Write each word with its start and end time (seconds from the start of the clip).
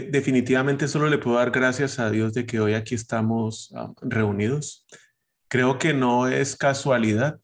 Definitivamente 0.00 0.88
solo 0.88 1.08
le 1.08 1.18
puedo 1.18 1.36
dar 1.36 1.50
gracias 1.50 1.98
a 1.98 2.10
Dios 2.10 2.32
de 2.32 2.46
que 2.46 2.60
hoy 2.60 2.74
aquí 2.74 2.94
estamos 2.94 3.72
ah, 3.76 3.92
reunidos. 4.00 4.86
Creo 5.48 5.78
que 5.78 5.92
no 5.92 6.28
es 6.28 6.56
casualidad 6.56 7.38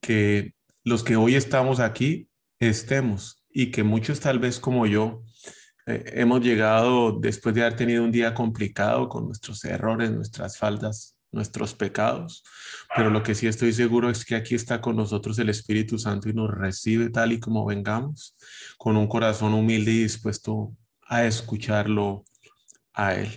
que 0.00 0.54
los 0.84 1.02
que 1.02 1.16
hoy 1.16 1.34
estamos 1.34 1.80
aquí 1.80 2.28
estemos 2.60 3.42
y 3.48 3.70
que 3.70 3.84
muchos 3.84 4.20
tal 4.20 4.38
vez 4.38 4.60
como 4.60 4.86
yo 4.86 5.22
eh, 5.86 6.04
hemos 6.14 6.42
llegado 6.42 7.18
después 7.18 7.54
de 7.54 7.62
haber 7.62 7.76
tenido 7.76 8.04
un 8.04 8.12
día 8.12 8.34
complicado 8.34 9.08
con 9.08 9.26
nuestros 9.26 9.64
errores, 9.64 10.10
nuestras 10.10 10.58
faltas, 10.58 11.16
nuestros 11.30 11.74
pecados. 11.74 12.44
Pero 12.94 13.08
lo 13.08 13.22
que 13.22 13.34
sí 13.34 13.46
estoy 13.46 13.72
seguro 13.72 14.10
es 14.10 14.26
que 14.26 14.34
aquí 14.34 14.54
está 14.54 14.82
con 14.82 14.96
nosotros 14.96 15.38
el 15.38 15.48
Espíritu 15.48 15.98
Santo 15.98 16.28
y 16.28 16.34
nos 16.34 16.50
recibe 16.50 17.08
tal 17.08 17.32
y 17.32 17.40
como 17.40 17.64
vengamos, 17.64 18.36
con 18.76 18.98
un 18.98 19.08
corazón 19.08 19.54
humilde 19.54 19.92
y 19.92 20.02
dispuesto 20.02 20.76
a 21.12 21.26
escucharlo 21.26 22.24
a 22.94 23.14
él. 23.14 23.28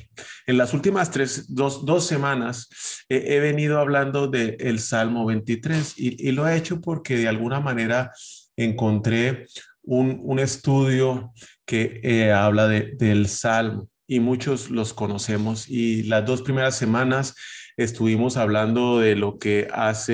En 0.48 0.58
las 0.58 0.74
últimas 0.74 1.12
tres, 1.12 1.54
dos, 1.54 1.86
dos 1.86 2.08
semanas 2.08 2.70
he 3.10 3.40
venido 3.40 3.80
hablando 3.80 4.28
del 4.28 4.80
Salmo 4.80 5.26
23 5.26 5.94
y, 5.98 6.32
lo 6.32 6.48
he 6.48 6.56
hecho 6.56 6.80
porque 6.80 7.18
de 7.18 7.28
alguna 7.28 7.60
manera 7.60 8.12
encontré 8.56 9.48
un, 9.84 10.20
un 10.24 10.40
estudio 10.40 11.34
que 11.66 12.00
eh, 12.04 12.32
habla 12.32 12.68
de, 12.68 12.96
del 12.98 13.28
Salmo 13.28 13.90
y 14.08 14.20
muchos 14.20 14.70
los 14.70 14.94
conocemos 14.94 15.70
y 15.70 16.04
las 16.04 16.26
dos 16.26 16.42
primeras 16.42 16.78
semanas 16.78 17.36
estuvimos 17.76 18.38
hablando 18.38 19.00
de 19.00 19.16
lo 19.16 19.38
que 19.38 19.68
hace 19.74 20.14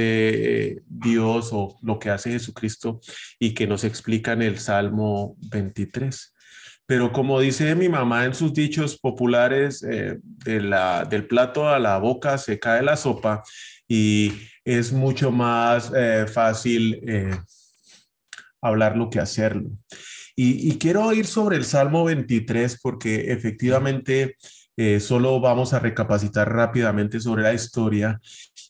eh, 0.71 0.81
Dios 0.87 1.49
o 1.51 1.77
lo 1.83 1.99
que 1.99 2.09
hace 2.09 2.31
Jesucristo 2.31 3.01
y 3.37 3.53
que 3.53 3.67
nos 3.67 3.83
explica 3.83 4.33
en 4.33 4.41
el 4.41 4.57
Salmo 4.57 5.35
23. 5.51 6.30
Pero 6.91 7.13
como 7.13 7.39
dice 7.39 7.73
mi 7.73 7.87
mamá 7.87 8.25
en 8.25 8.35
sus 8.35 8.53
dichos 8.53 8.99
populares, 8.99 9.81
eh, 9.81 10.19
del 10.43 11.25
plato 11.25 11.69
a 11.69 11.79
la 11.79 11.97
boca 11.99 12.37
se 12.37 12.59
cae 12.59 12.83
la 12.83 12.97
sopa 12.97 13.43
y 13.87 14.33
es 14.65 14.91
mucho 14.91 15.31
más 15.31 15.89
eh, 15.95 16.25
fácil 16.27 16.99
eh, 17.07 17.39
hablarlo 18.61 19.09
que 19.09 19.21
hacerlo. 19.21 19.69
Y, 20.35 20.69
y, 20.69 20.77
quiero 20.79 21.13
ir 21.13 21.27
sobre 21.27 21.55
el 21.55 21.63
Salmo 21.63 22.03
23 22.03 22.81
porque 22.81 23.31
efectivamente 23.31 24.35
solo 24.99 25.39
vamos 25.39 25.73
a 25.73 25.79
recapacitar 25.79 26.51
rápidamente 26.51 27.21
sobre 27.21 27.43
la 27.43 27.53
historia 27.53 28.19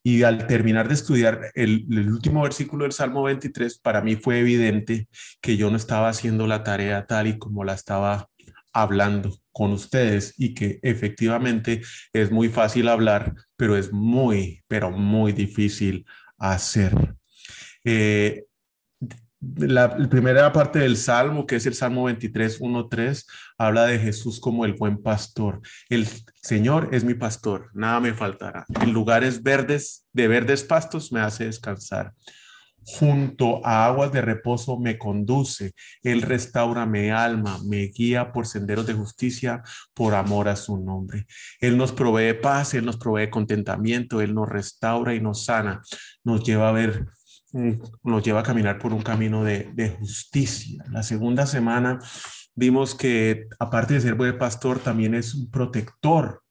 y 0.04 0.24
al 0.24 0.48
terminar 0.48 0.88
de 0.88 0.96
estudiar 0.96 1.52
el, 1.54 1.86
último 2.10 2.42
versículo 2.42 2.84
del 2.84 2.92
Salmo 2.92 3.24
23, 3.24 3.80
para 3.80 4.02
mí 4.02 4.16
fue 4.16 4.40
evidente 4.40 5.08
que 5.42 5.58
yo 5.58 5.70
no 5.70 5.78
estaba 5.78 6.10
haciendo 6.10 6.48
la 6.48 6.64
tarea 6.64 7.06
tal 7.06 7.28
y 7.28 7.38
como 7.38 7.64
la 7.64 7.74
estaba 7.74 8.28
hablando 8.74 9.38
con 9.52 9.74
ustedes 9.74 10.34
y 10.38 10.54
que 10.54 10.80
efectivamente 10.82 11.82
es 12.14 12.32
muy 12.32 12.50
fácil 12.50 12.88
hablar, 12.88 13.36
pero 13.58 13.78
es 13.78 13.92
muy, 13.92 14.64
pero 14.68 14.92
muy 14.92 15.34
difícil 15.34 16.06
hacer. 16.38 17.16
Eh, 17.84 18.46
la, 19.58 19.98
primera 20.10 20.52
parte 20.52 20.80
del 20.80 20.98
Salmo, 20.98 21.46
que 21.46 21.56
es 21.56 21.66
el 21.66 21.74
Salmo 21.74 22.04
23, 22.06 22.58
1, 22.60 22.88
3, 22.88 23.28
habla 23.68 23.86
de 23.86 24.00
Jesús 24.00 24.40
como 24.40 24.66
el 24.66 24.74
buen 24.74 25.02
pastor. 25.02 25.62
El 25.90 26.08
Señor 26.42 26.90
es 26.92 27.04
mi 27.04 27.14
pastor, 27.14 27.70
nada 27.74 28.00
me 28.00 28.14
faltará. 28.14 28.66
En 28.82 28.92
lugares 28.92 29.44
verdes, 29.44 30.06
de 30.14 30.28
verdes 30.28 30.64
pastos, 30.64 31.12
me 31.12 31.20
hace 31.20 31.46
descansar. 31.46 32.14
Junto 32.84 33.64
a 33.64 33.86
aguas 33.86 34.12
de 34.12 34.22
reposo 34.22 34.80
me 34.80 34.98
conduce. 34.98 35.74
Él 36.02 36.24
restaura 36.24 36.88
mi 36.88 37.10
alma, 37.10 37.60
me 37.64 37.84
guía 37.88 38.32
por 38.32 38.48
senderos 38.48 38.88
de 38.88 38.96
justicia, 38.96 39.62
por 39.94 40.16
amor 40.16 40.50
a 40.50 40.56
su 40.56 40.78
nombre. 40.78 41.28
Él 41.60 41.78
nos 41.78 41.92
provee 41.92 42.34
paz, 42.34 42.74
Él 42.74 42.86
nos 42.86 42.98
provee 42.98 43.30
contentamiento, 43.30 44.22
Él 44.22 44.34
nos 44.34 44.50
restaura 44.50 45.14
y 45.14 45.22
nos 45.22 45.46
sana, 45.46 45.84
nos 46.24 46.44
lleva 46.44 46.70
a 46.70 46.72
ver 46.72 47.06
nos 47.54 48.24
lleva 48.24 48.40
a 48.40 48.44
caminar 48.44 48.80
por 48.80 48.94
un 48.94 49.02
camino 49.02 49.44
de, 49.44 49.96
justicia. 50.00 50.84
La 50.90 51.04
segunda 51.04 51.46
semana 51.46 52.00
vimos 52.56 52.96
que 52.96 53.48
aparte 53.60 53.96
de 53.96 54.02
ser 54.02 54.16
buen 54.16 54.38
pastor, 54.38 54.80
también 54.80 55.16
es 55.16 55.34
un 55.34 55.50
protector. 55.50 56.42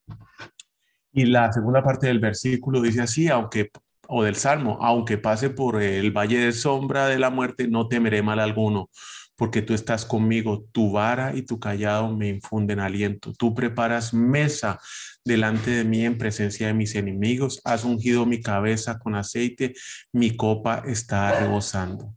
Y 1.13 1.25
la 1.25 1.51
segunda 1.51 1.83
parte 1.83 2.07
del 2.07 2.19
versículo 2.19 2.81
dice 2.81 3.01
así, 3.01 3.27
aunque, 3.27 3.69
o 4.07 4.23
del 4.23 4.35
Salmo, 4.35 4.77
aunque 4.81 5.17
pase 5.17 5.49
por 5.49 5.81
el 5.81 6.11
valle 6.11 6.39
de 6.39 6.53
sombra 6.53 7.07
de 7.07 7.19
la 7.19 7.29
muerte, 7.29 7.67
no 7.67 7.87
temeré 7.87 8.21
mal 8.21 8.39
alguno, 8.39 8.89
porque 9.35 9.61
tú 9.61 9.73
estás 9.73 10.05
conmigo, 10.05 10.65
tu 10.71 10.91
vara 10.91 11.35
y 11.35 11.41
tu 11.41 11.59
callado 11.59 12.15
me 12.15 12.29
infunden 12.29 12.79
aliento. 12.79 13.33
Tú 13.33 13.53
preparas 13.53 14.13
mesa 14.13 14.79
delante 15.25 15.71
de 15.71 15.83
mí 15.83 16.05
en 16.05 16.17
presencia 16.17 16.67
de 16.67 16.73
mis 16.73 16.95
enemigos. 16.95 17.61
Has 17.65 17.83
ungido 17.83 18.25
mi 18.25 18.41
cabeza 18.41 18.99
con 18.99 19.15
aceite, 19.15 19.73
mi 20.13 20.35
copa 20.35 20.83
está 20.85 21.39
rebosando. 21.39 22.15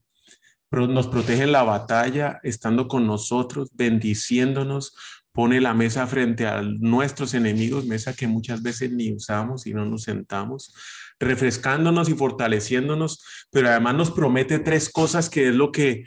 Nos 0.70 1.06
protege 1.06 1.44
en 1.44 1.52
la 1.52 1.62
batalla, 1.62 2.40
estando 2.42 2.88
con 2.88 3.06
nosotros, 3.06 3.70
bendiciéndonos, 3.74 4.96
pone 5.32 5.60
la 5.60 5.74
mesa 5.74 6.06
frente 6.06 6.46
a 6.46 6.62
nuestros 6.62 7.34
enemigos, 7.34 7.86
mesa 7.86 8.14
que 8.14 8.26
muchas 8.26 8.62
veces 8.62 8.92
ni 8.92 9.12
usamos 9.12 9.66
y 9.66 9.74
no 9.74 9.84
nos 9.84 10.04
sentamos, 10.04 10.74
refrescándonos 11.18 12.08
y 12.08 12.14
fortaleciéndonos, 12.14 13.46
pero 13.50 13.68
además 13.68 13.94
nos 13.94 14.10
promete 14.10 14.60
tres 14.60 14.90
cosas 14.90 15.28
que 15.28 15.48
es 15.48 15.54
lo 15.54 15.72
que 15.72 16.04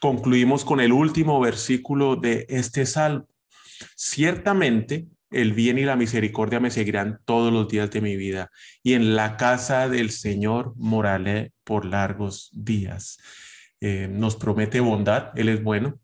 concluimos 0.00 0.64
con 0.64 0.80
el 0.80 0.92
último 0.92 1.40
versículo 1.40 2.16
de 2.16 2.46
este 2.48 2.84
salmo. 2.86 3.28
Ciertamente 3.94 5.06
el 5.30 5.52
bien 5.52 5.78
y 5.78 5.84
la 5.84 5.96
misericordia 5.96 6.58
me 6.58 6.70
seguirán 6.70 7.20
todos 7.24 7.52
los 7.52 7.68
días 7.68 7.90
de 7.90 8.00
mi 8.00 8.16
vida 8.16 8.50
y 8.82 8.94
en 8.94 9.14
la 9.14 9.36
casa 9.36 9.88
del 9.88 10.10
Señor 10.10 10.72
moraré 10.76 11.52
por 11.64 11.84
largos 11.84 12.50
días. 12.52 13.18
Eh, 13.80 14.08
nos 14.10 14.36
promete 14.36 14.80
bondad, 14.80 15.30
Él 15.36 15.48
es 15.48 15.62
bueno, 15.62 16.00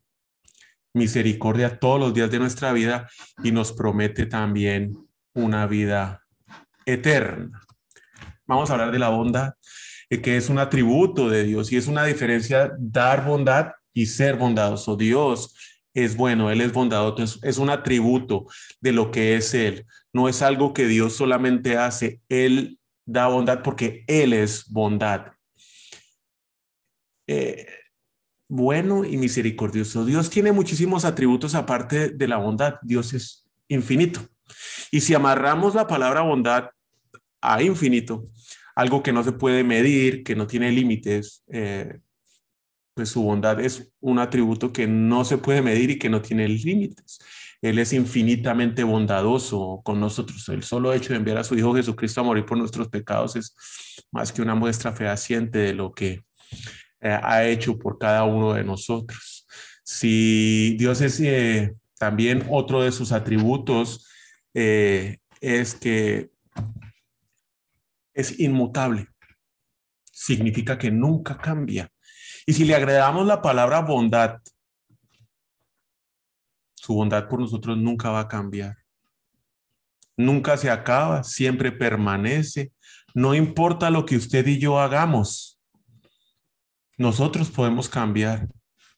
misericordia 0.94 1.78
todos 1.78 1.98
los 1.98 2.14
días 2.14 2.30
de 2.30 2.38
nuestra 2.38 2.72
vida 2.72 3.08
y 3.42 3.50
nos 3.50 3.72
promete 3.72 4.26
también 4.26 4.96
una 5.34 5.66
vida 5.66 6.24
eterna. 6.86 7.60
Vamos 8.46 8.70
a 8.70 8.74
hablar 8.74 8.92
de 8.92 8.98
la 8.98 9.08
bondad, 9.08 9.54
eh, 10.08 10.20
que 10.20 10.36
es 10.36 10.48
un 10.48 10.58
atributo 10.58 11.28
de 11.28 11.44
Dios 11.44 11.72
y 11.72 11.76
es 11.76 11.88
una 11.88 12.04
diferencia 12.04 12.72
dar 12.78 13.26
bondad 13.26 13.72
y 13.92 14.06
ser 14.06 14.36
bondadoso. 14.36 14.96
Dios 14.96 15.56
es 15.94 16.16
bueno, 16.16 16.50
Él 16.50 16.60
es 16.60 16.72
bondadoso, 16.72 17.38
es 17.42 17.58
un 17.58 17.70
atributo 17.70 18.46
de 18.80 18.92
lo 18.92 19.10
que 19.10 19.36
es 19.36 19.54
Él. 19.54 19.86
No 20.12 20.28
es 20.28 20.42
algo 20.42 20.72
que 20.74 20.86
Dios 20.86 21.16
solamente 21.16 21.76
hace, 21.76 22.20
Él 22.28 22.78
da 23.06 23.26
bondad 23.28 23.62
porque 23.62 24.04
Él 24.06 24.32
es 24.32 24.68
bondad. 24.70 25.32
Eh, 27.26 27.66
bueno 28.48 29.04
y 29.04 29.16
misericordioso. 29.16 30.04
Dios 30.04 30.30
tiene 30.30 30.52
muchísimos 30.52 31.04
atributos 31.04 31.54
aparte 31.54 32.10
de 32.10 32.28
la 32.28 32.36
bondad. 32.36 32.74
Dios 32.82 33.12
es 33.14 33.46
infinito. 33.68 34.20
Y 34.90 35.00
si 35.00 35.14
amarramos 35.14 35.74
la 35.74 35.86
palabra 35.86 36.20
bondad 36.20 36.70
a 37.40 37.62
infinito, 37.62 38.24
algo 38.76 39.02
que 39.02 39.12
no 39.12 39.22
se 39.24 39.32
puede 39.32 39.64
medir, 39.64 40.22
que 40.22 40.36
no 40.36 40.46
tiene 40.46 40.70
límites, 40.70 41.42
eh, 41.48 41.98
pues 42.94 43.08
su 43.08 43.22
bondad 43.22 43.60
es 43.60 43.92
un 44.00 44.18
atributo 44.18 44.72
que 44.72 44.86
no 44.86 45.24
se 45.24 45.38
puede 45.38 45.62
medir 45.62 45.90
y 45.90 45.98
que 45.98 46.08
no 46.08 46.22
tiene 46.22 46.48
límites. 46.48 47.18
Él 47.60 47.78
es 47.78 47.92
infinitamente 47.92 48.84
bondadoso 48.84 49.80
con 49.84 49.98
nosotros. 49.98 50.48
El 50.48 50.62
solo 50.62 50.92
hecho 50.92 51.12
de 51.12 51.16
enviar 51.16 51.38
a 51.38 51.44
su 51.44 51.56
Hijo 51.56 51.74
Jesucristo 51.74 52.20
a 52.20 52.24
morir 52.24 52.44
por 52.44 52.58
nuestros 52.58 52.88
pecados 52.88 53.36
es 53.36 53.56
más 54.12 54.32
que 54.32 54.42
una 54.42 54.54
muestra 54.54 54.92
fehaciente 54.92 55.58
de 55.58 55.74
lo 55.74 55.92
que 55.92 56.24
eh, 57.04 57.20
ha 57.22 57.44
hecho 57.44 57.78
por 57.78 57.98
cada 57.98 58.24
uno 58.24 58.54
de 58.54 58.64
nosotros. 58.64 59.46
Si 59.84 60.74
Dios 60.78 61.02
es 61.02 61.20
eh, 61.20 61.74
también 61.98 62.46
otro 62.48 62.80
de 62.80 62.92
sus 62.92 63.12
atributos, 63.12 64.08
eh, 64.54 65.18
es 65.38 65.74
que 65.74 66.30
es 68.14 68.40
inmutable. 68.40 69.08
Significa 70.10 70.78
que 70.78 70.90
nunca 70.90 71.36
cambia. 71.36 71.90
Y 72.46 72.54
si 72.54 72.64
le 72.64 72.74
agregamos 72.74 73.26
la 73.26 73.42
palabra 73.42 73.80
bondad 73.80 74.38
Su 76.74 76.94
bondad 76.94 77.28
por 77.28 77.40
nosotros 77.40 77.76
nunca 77.76 78.08
va 78.08 78.20
a 78.20 78.28
cambiar. 78.28 78.78
Nunca 80.16 80.56
se 80.56 80.70
acaba, 80.70 81.22
siempre 81.22 81.70
permanece. 81.70 82.72
No 83.14 83.34
importa 83.34 83.90
lo 83.90 84.06
que 84.06 84.16
usted 84.16 84.46
y 84.46 84.58
yo 84.58 84.78
hagamos. 84.78 85.53
Nosotros 86.98 87.50
podemos 87.50 87.88
cambiar. 87.88 88.48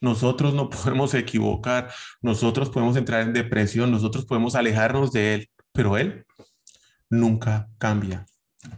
Nosotros 0.00 0.54
no 0.54 0.70
podemos 0.70 1.14
equivocar. 1.14 1.92
Nosotros 2.20 2.70
podemos 2.70 2.96
entrar 2.96 3.22
en 3.22 3.32
depresión. 3.32 3.90
Nosotros 3.90 4.24
podemos 4.24 4.54
alejarnos 4.54 5.12
de 5.12 5.34
Él. 5.34 5.50
Pero 5.72 5.96
Él 5.96 6.24
nunca 7.10 7.68
cambia. 7.78 8.26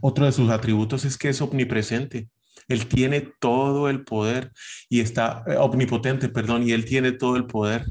Otro 0.01 0.27
de 0.27 0.33
sus 0.33 0.51
atributos 0.51 1.05
es 1.05 1.17
que 1.17 1.29
es 1.29 1.41
omnipresente. 1.41 2.29
Él 2.69 2.87
tiene 2.87 3.21
todo 3.21 3.89
el 3.89 4.05
poder 4.05 4.53
y 4.89 5.01
está 5.01 5.43
eh, 5.47 5.57
omnipotente, 5.57 6.29
perdón, 6.29 6.65
y 6.65 6.73
Él 6.73 6.85
tiene 6.85 7.13
todo 7.13 7.37
el 7.37 7.47
poder. 7.47 7.87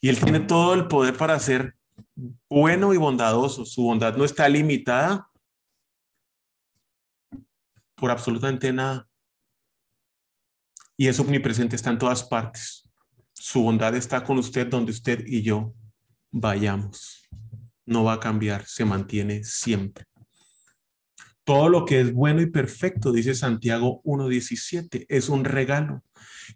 Y 0.00 0.08
Él 0.08 0.18
tiene 0.18 0.40
todo 0.40 0.74
el 0.74 0.88
poder 0.88 1.16
para 1.16 1.38
ser 1.38 1.74
bueno 2.48 2.92
y 2.92 2.98
bondadoso. 2.98 3.64
Su 3.64 3.82
bondad 3.84 4.16
no 4.16 4.24
está 4.24 4.48
limitada 4.48 5.28
por 7.94 8.10
absolutamente 8.10 8.72
nada. 8.72 9.09
Y 11.00 11.08
es 11.08 11.18
omnipresente, 11.18 11.76
está 11.76 11.88
en 11.88 11.96
todas 11.96 12.22
partes. 12.22 12.86
Su 13.32 13.62
bondad 13.62 13.94
está 13.94 14.22
con 14.22 14.36
usted 14.36 14.66
donde 14.66 14.92
usted 14.92 15.24
y 15.26 15.40
yo 15.40 15.72
vayamos. 16.30 17.26
No 17.86 18.04
va 18.04 18.12
a 18.12 18.20
cambiar, 18.20 18.66
se 18.66 18.84
mantiene 18.84 19.42
siempre. 19.42 20.04
Todo 21.42 21.70
lo 21.70 21.86
que 21.86 22.02
es 22.02 22.12
bueno 22.12 22.42
y 22.42 22.50
perfecto, 22.50 23.12
dice 23.12 23.34
Santiago 23.34 24.02
1.17, 24.04 25.06
es 25.08 25.30
un 25.30 25.46
regalo 25.46 26.04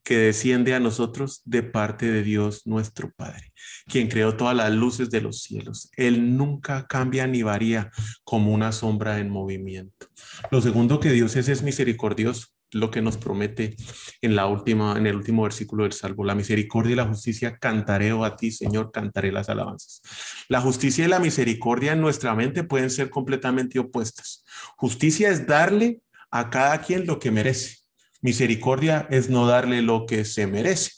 que 0.02 0.18
desciende 0.18 0.74
a 0.74 0.80
nosotros 0.80 1.40
de 1.46 1.62
parte 1.62 2.12
de 2.12 2.22
Dios 2.22 2.66
nuestro 2.66 3.10
Padre, 3.16 3.50
quien 3.86 4.08
creó 4.08 4.36
todas 4.36 4.54
las 4.54 4.70
luces 4.74 5.08
de 5.08 5.22
los 5.22 5.40
cielos. 5.40 5.90
Él 5.96 6.36
nunca 6.36 6.86
cambia 6.86 7.26
ni 7.26 7.42
varía 7.42 7.90
como 8.24 8.52
una 8.52 8.72
sombra 8.72 9.20
en 9.20 9.30
movimiento. 9.30 10.08
Lo 10.50 10.60
segundo 10.60 11.00
que 11.00 11.12
Dios 11.12 11.34
es 11.34 11.48
es 11.48 11.62
misericordioso 11.62 12.48
lo 12.74 12.90
que 12.90 13.02
nos 13.02 13.16
promete 13.16 13.76
en 14.20 14.36
la 14.36 14.46
última 14.46 14.96
en 14.98 15.06
el 15.06 15.16
último 15.16 15.44
versículo 15.44 15.84
del 15.84 15.92
Salmo, 15.92 16.24
la 16.24 16.34
misericordia 16.34 16.92
y 16.92 16.96
la 16.96 17.06
justicia 17.06 17.56
cantaré 17.58 18.12
oh, 18.12 18.24
a 18.24 18.36
ti, 18.36 18.50
Señor, 18.50 18.90
cantaré 18.92 19.32
las 19.32 19.48
alabanzas. 19.48 20.02
La 20.48 20.60
justicia 20.60 21.04
y 21.04 21.08
la 21.08 21.20
misericordia 21.20 21.92
en 21.92 22.00
nuestra 22.00 22.34
mente 22.34 22.64
pueden 22.64 22.90
ser 22.90 23.10
completamente 23.10 23.78
opuestas. 23.78 24.44
Justicia 24.76 25.30
es 25.30 25.46
darle 25.46 26.00
a 26.30 26.50
cada 26.50 26.80
quien 26.80 27.06
lo 27.06 27.18
que 27.18 27.30
merece. 27.30 27.78
Misericordia 28.20 29.06
es 29.10 29.30
no 29.30 29.46
darle 29.46 29.82
lo 29.82 30.06
que 30.06 30.24
se 30.24 30.46
merece. 30.46 30.92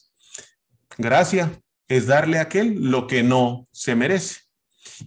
Gracia 0.98 1.60
es 1.88 2.06
darle 2.06 2.38
a 2.38 2.42
aquel 2.42 2.90
lo 2.90 3.06
que 3.06 3.22
no 3.22 3.66
se 3.72 3.94
merece. 3.94 4.45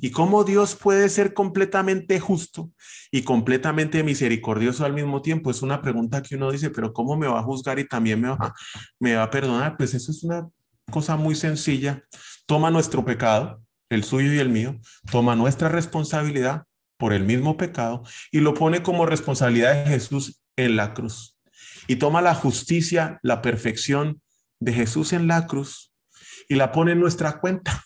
Y 0.02 0.12
cómo 0.12 0.44
Dios 0.44 0.76
puede 0.76 1.10
ser 1.10 1.34
completamente 1.34 2.20
justo 2.20 2.72
y 3.12 3.24
completamente 3.24 4.04
misericordioso 4.04 4.86
al 4.86 4.94
mismo 4.94 5.22
tiempo, 5.22 5.52
es 5.52 5.62
una 5.62 5.81
pregunta 5.81 6.22
que 6.22 6.36
uno 6.36 6.52
dice, 6.52 6.70
pero 6.70 6.94
¿cómo 6.94 7.18
me 7.18 7.28
va 7.28 7.40
a 7.40 7.44
juzgar 7.44 7.80
y 7.80 7.88
también 7.88 8.22
me 8.22 8.30
va, 8.30 8.54
me 9.00 9.16
va 9.16 9.24
a 9.24 9.30
perdonar? 9.30 9.78
Pues 9.78 9.94
eso 9.94 10.12
es 10.12 10.24
una 10.24 10.48
cosa 10.92 11.16
muy 11.16 11.36
sencilla. 11.36 12.04
Toma 12.46 12.72
nuestro 12.72 13.06
pecado, 13.06 13.62
el 13.90 14.04
suyo 14.04 14.34
y 14.34 14.40
el 14.40 14.50
mío, 14.50 14.80
toma 15.12 15.36
nuestra 15.36 15.70
responsabilidad 15.70 16.64
por 16.98 17.14
el 17.14 17.24
mismo 17.24 17.58
pecado 17.58 18.04
y 18.31 18.42
lo 18.42 18.54
pone 18.54 18.84
como 18.84 19.06
responsabilidad 19.06 19.86
de 19.86 19.92
Jesús 19.92 20.42
en 20.56 20.76
la 20.76 20.94
cruz. 20.94 21.38
Y 21.88 21.96
toma 21.96 22.22
la 22.22 22.36
justicia, 22.36 23.20
la 23.24 23.42
perfección 23.42 24.22
de 24.60 24.74
Jesús 24.74 25.14
en 25.14 25.28
la 25.28 25.48
cruz 25.48 25.94
y 26.48 26.56
la 26.56 26.72
pone 26.72 26.92
en 26.92 27.00
nuestra 27.00 27.40
cuenta. 27.40 27.84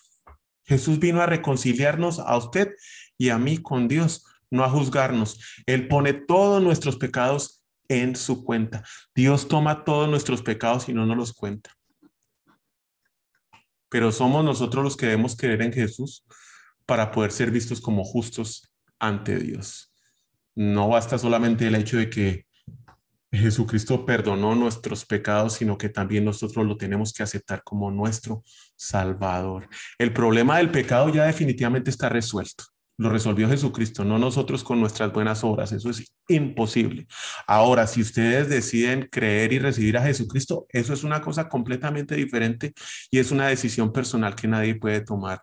Jesús 0.64 0.98
vino 0.98 1.20
a 1.20 1.26
reconciliarnos 1.26 2.18
a 2.18 2.36
usted 2.36 2.74
y 3.18 3.28
a 3.28 3.38
mí 3.38 3.58
con 3.58 3.88
Dios, 3.88 4.26
no 4.50 4.64
a 4.64 4.70
juzgarnos. 4.70 5.38
Él 5.66 5.88
pone 5.88 6.12
todos 6.12 6.62
nuestros 6.62 6.96
pecados 6.96 7.64
en 7.88 8.16
su 8.16 8.44
cuenta. 8.44 8.82
Dios 9.14 9.48
toma 9.48 9.84
todos 9.84 10.08
nuestros 10.08 10.42
pecados 10.42 10.88
y 10.88 10.94
no 10.94 11.06
nos 11.06 11.16
los 11.16 11.32
cuenta. 11.32 11.70
Pero 13.88 14.10
somos 14.10 14.44
nosotros 14.44 14.82
los 14.82 14.96
que 14.96 15.06
debemos 15.06 15.36
creer 15.36 15.62
en 15.62 15.72
Jesús 15.72 16.24
para 16.86 17.10
poder 17.10 17.30
ser 17.30 17.50
vistos 17.50 17.80
como 17.80 18.04
justos 18.04 18.72
ante 18.98 19.38
Dios. 19.38 19.92
No 20.54 20.88
basta 20.88 21.18
solamente 21.18 21.66
el 21.66 21.74
hecho 21.74 21.98
de 21.98 22.10
que 22.10 22.46
Jesucristo 23.34 24.04
perdonó 24.06 24.54
nuestros 24.54 25.04
pecados, 25.04 25.54
sino 25.54 25.76
que 25.78 25.88
también 25.88 26.24
nosotros 26.24 26.66
lo 26.66 26.76
tenemos 26.76 27.12
que 27.12 27.22
aceptar 27.22 27.62
como 27.62 27.90
nuestro 27.90 28.42
Salvador. 28.76 29.68
El 29.98 30.12
problema 30.12 30.58
del 30.58 30.70
pecado 30.70 31.08
ya 31.08 31.24
definitivamente 31.24 31.90
está 31.90 32.08
resuelto. 32.08 32.64
Lo 32.96 33.10
resolvió 33.10 33.48
Jesucristo, 33.48 34.04
no 34.04 34.18
nosotros 34.18 34.62
con 34.62 34.80
nuestras 34.80 35.12
buenas 35.12 35.42
obras. 35.42 35.72
Eso 35.72 35.90
es 35.90 36.04
imposible. 36.28 37.06
Ahora, 37.46 37.88
si 37.88 38.00
ustedes 38.00 38.48
deciden 38.48 39.08
creer 39.10 39.52
y 39.52 39.58
recibir 39.58 39.98
a 39.98 40.02
Jesucristo, 40.02 40.66
eso 40.68 40.92
es 40.92 41.02
una 41.02 41.20
cosa 41.20 41.48
completamente 41.48 42.14
diferente 42.14 42.72
y 43.10 43.18
es 43.18 43.32
una 43.32 43.48
decisión 43.48 43.92
personal 43.92 44.36
que 44.36 44.46
nadie 44.46 44.76
puede 44.76 45.00
tomar 45.00 45.40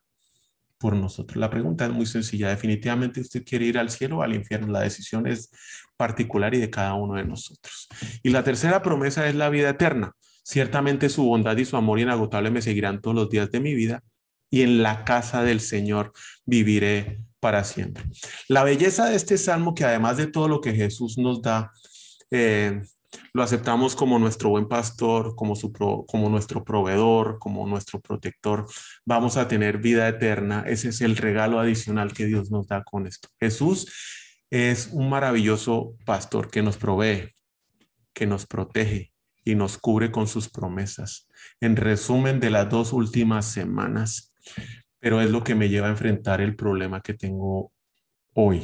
por 0.81 0.95
nosotros. 0.95 1.38
La 1.38 1.50
pregunta 1.50 1.86
es 1.86 1.92
muy 1.92 2.07
sencilla. 2.07 2.50
Definitivamente 2.50 3.22
usted 3.22 3.45
quiere 3.45 3.66
ir 3.66 3.78
al 3.78 3.92
cielo 3.92 4.18
o 4.18 4.22
al 4.24 4.33
infierno. 4.33 4.68
La 4.74 4.81
decisión 4.81 5.28
es 5.28 5.51
particular 5.95 6.54
y 6.56 6.60
de 6.60 6.72
cada 6.72 6.95
uno 6.95 7.16
de 7.16 7.24
nosotros. 7.24 7.88
Y 8.24 8.31
la 8.31 8.44
tercera 8.44 8.81
promesa 8.81 9.30
es 9.30 9.36
la 9.36 9.50
vida 9.50 9.69
eterna. 9.69 10.13
Ciertamente 10.44 11.10
su 11.10 11.24
bondad 11.24 11.56
y 11.56 11.66
su 11.66 11.78
amor 11.78 12.00
inagotable 12.00 12.50
me 12.50 12.63
seguirán 12.63 13.00
todos 13.00 13.16
los 13.16 13.30
días 13.30 13.51
de 13.51 13.60
mi 13.60 13.75
vida 13.75 14.04
y 14.50 14.63
en 14.63 14.81
la 14.81 15.06
casa 15.06 15.44
del 15.44 15.62
Señor 15.62 16.12
viviré 16.45 17.19
para 17.39 17.63
siempre. 17.63 18.04
La 18.48 18.63
belleza 18.63 19.06
de 19.06 19.16
este 19.16 19.38
salmo, 19.38 19.75
que 19.75 19.86
además 19.86 20.18
de 20.18 20.27
todo 20.27 20.48
lo 20.48 20.62
que 20.62 20.74
Jesús 20.74 21.18
nos 21.19 21.42
da, 21.42 21.72
eh, 22.31 22.81
lo 23.34 23.44
aceptamos 23.44 23.96
como 23.96 24.19
nuestro 24.19 24.50
buen 24.50 24.68
pastor, 24.68 25.36
como, 25.36 25.56
su 25.56 25.72
como 25.72 26.30
nuestro 26.30 26.63
proveedor, 26.63 27.40
como 27.40 27.68
nuestro 27.68 28.00
protector, 28.00 28.68
vamos 29.06 29.38
a 29.38 29.48
tener 29.48 29.78
vida 29.78 30.08
eterna. 30.08 30.63
Ese 30.68 30.90
es 30.90 31.02
el 31.02 31.18
regalo 31.18 31.60
adicional 31.60 32.13
que 32.13 32.25
Dios 32.25 32.52
nos 32.52 32.68
da 32.68 32.84
con 32.84 33.08
esto. 33.08 33.30
Jesús 33.40 33.92
es 34.50 34.90
un 34.92 35.10
maravilloso 35.10 35.96
pastor 36.06 36.50
que 36.50 36.62
nos 36.62 36.78
provee, 36.78 37.30
que 38.13 38.28
nos 38.28 38.46
protege 38.46 39.12
y 39.44 39.56
nos 39.56 39.78
cubre 39.78 40.12
con 40.12 40.28
sus 40.28 40.50
promesas. 40.50 41.27
En 41.60 41.75
resumen 41.75 42.39
de 42.39 42.50
las 42.50 42.70
dos 42.70 42.94
últimas 42.94 43.46
semanas, 43.46 44.34
pero 45.00 45.22
es 45.22 45.30
lo 45.30 45.44
que 45.44 45.56
me 45.56 45.70
lleva 45.70 45.88
a 45.88 45.91
enfrentar 45.91 46.41
el 46.41 46.56
problema 46.56 47.01
que 47.01 47.13
tengo 47.13 47.72
hoy 48.34 48.62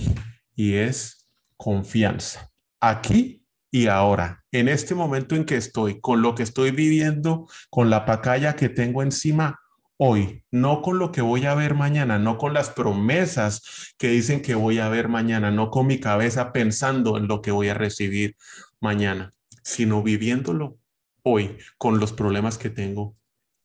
y 0.55 0.75
es 0.75 1.27
confianza. 1.55 2.51
Aquí 2.79 3.36
y 3.71 3.87
ahora, 3.87 4.45
en 4.51 4.69
este 4.69 4.95
momento 4.95 5.35
en 5.35 5.45
que 5.45 5.57
estoy, 5.57 5.99
con 5.99 6.21
lo 6.21 6.35
que 6.35 6.43
estoy 6.43 6.71
viviendo, 6.71 7.47
con 7.69 7.89
la 7.89 8.05
pacaya 8.05 8.55
que 8.55 8.69
tengo 8.69 9.03
encima 9.03 9.59
hoy, 9.97 10.43
no 10.51 10.81
con 10.81 10.99
lo 10.99 11.11
que 11.11 11.21
voy 11.21 11.45
a 11.45 11.55
ver 11.55 11.73
mañana, 11.73 12.17
no 12.19 12.37
con 12.37 12.53
las 12.53 12.69
promesas 12.69 13.93
que 13.97 14.09
dicen 14.09 14.41
que 14.41 14.55
voy 14.55 14.79
a 14.79 14.89
ver 14.89 15.09
mañana, 15.09 15.51
no 15.51 15.69
con 15.69 15.87
mi 15.87 15.99
cabeza 15.99 16.53
pensando 16.53 17.17
en 17.17 17.27
lo 17.27 17.41
que 17.41 17.51
voy 17.51 17.69
a 17.69 17.73
recibir 17.73 18.35
mañana, 18.79 19.31
sino 19.63 20.01
viviéndolo 20.01 20.77
hoy 21.23 21.57
con 21.77 21.99
los 21.99 22.13
problemas 22.13 22.57
que 22.57 22.69
tengo 22.69 23.15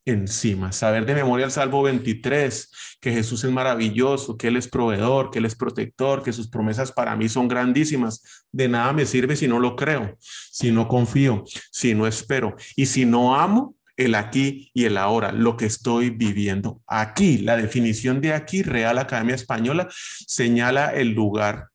encima. 0.04 0.72
Saber 0.72 1.06
de 1.06 1.14
memoria 1.14 1.46
el 1.46 1.52
Salmo 1.52 1.82
23, 1.82 2.98
que 3.00 3.12
Jesús 3.12 3.44
es 3.44 3.50
maravilloso, 3.50 4.36
que 4.36 4.48
Él 4.48 4.56
es 4.56 4.68
proveedor, 4.68 5.30
que 5.30 5.38
Él 5.38 5.44
es 5.44 5.54
protector, 5.54 6.22
que 6.22 6.32
sus 6.32 6.48
promesas 6.48 6.92
para 6.92 7.16
mí 7.16 7.28
son 7.28 7.48
grandísimas. 7.48 8.22
De 8.50 8.68
nada 8.68 8.92
me 8.92 9.06
sirve 9.06 9.36
si 9.36 9.48
no 9.48 9.58
lo 9.58 9.76
creo, 9.76 10.16
si 10.20 10.72
no 10.72 10.88
confío, 10.88 11.44
si 11.70 11.94
no 11.94 12.06
espero 12.06 12.56
y 12.76 12.86
si 12.86 13.04
no 13.04 13.36
amo 13.36 13.76
el 13.96 14.14
aquí 14.14 14.70
y 14.74 14.84
el 14.84 14.96
ahora, 14.96 15.32
lo 15.32 15.56
que 15.56 15.66
estoy 15.66 16.10
viviendo. 16.10 16.80
Aquí, 16.86 17.38
la 17.38 17.56
definición 17.56 18.20
de 18.20 18.32
aquí, 18.32 18.62
Real 18.62 18.98
Academia 18.98 19.34
Española, 19.34 19.88
señala 20.26 20.94
el 20.94 21.10
lugar, 21.10 21.68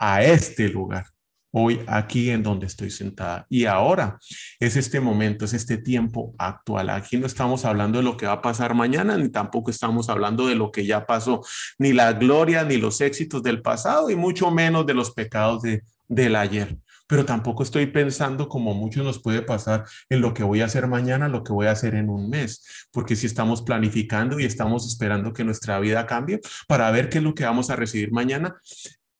a 0.00 0.22
este 0.22 0.68
lugar 0.68 1.06
hoy 1.50 1.80
aquí 1.86 2.30
en 2.30 2.42
donde 2.42 2.66
estoy 2.66 2.90
sentada. 2.90 3.46
Y 3.48 3.64
ahora 3.64 4.18
es 4.60 4.76
este 4.76 5.00
momento, 5.00 5.44
es 5.44 5.54
este 5.54 5.78
tiempo 5.78 6.34
actual. 6.38 6.90
Aquí 6.90 7.16
no 7.16 7.26
estamos 7.26 7.64
hablando 7.64 7.98
de 7.98 8.04
lo 8.04 8.16
que 8.16 8.26
va 8.26 8.32
a 8.32 8.42
pasar 8.42 8.74
mañana, 8.74 9.16
ni 9.16 9.28
tampoco 9.30 9.70
estamos 9.70 10.08
hablando 10.08 10.46
de 10.46 10.54
lo 10.54 10.70
que 10.70 10.86
ya 10.86 11.06
pasó, 11.06 11.42
ni 11.78 11.92
la 11.92 12.12
gloria, 12.12 12.64
ni 12.64 12.76
los 12.76 13.00
éxitos 13.00 13.42
del 13.42 13.62
pasado, 13.62 14.10
y 14.10 14.16
mucho 14.16 14.50
menos 14.50 14.86
de 14.86 14.94
los 14.94 15.12
pecados 15.12 15.62
de, 15.62 15.82
del 16.08 16.36
ayer. 16.36 16.76
Pero 17.06 17.24
tampoco 17.24 17.62
estoy 17.62 17.86
pensando, 17.86 18.50
como 18.50 18.74
muchos 18.74 19.02
nos 19.02 19.22
puede 19.22 19.40
pasar, 19.40 19.84
en 20.10 20.20
lo 20.20 20.34
que 20.34 20.42
voy 20.42 20.60
a 20.60 20.66
hacer 20.66 20.86
mañana, 20.86 21.28
lo 21.28 21.42
que 21.42 21.54
voy 21.54 21.66
a 21.66 21.70
hacer 21.70 21.94
en 21.94 22.10
un 22.10 22.28
mes, 22.28 22.86
porque 22.92 23.16
si 23.16 23.26
estamos 23.26 23.62
planificando 23.62 24.38
y 24.38 24.44
estamos 24.44 24.86
esperando 24.86 25.32
que 25.32 25.42
nuestra 25.42 25.80
vida 25.80 26.04
cambie 26.04 26.40
para 26.66 26.90
ver 26.90 27.08
qué 27.08 27.18
es 27.18 27.24
lo 27.24 27.34
que 27.34 27.44
vamos 27.44 27.70
a 27.70 27.76
recibir 27.76 28.12
mañana, 28.12 28.56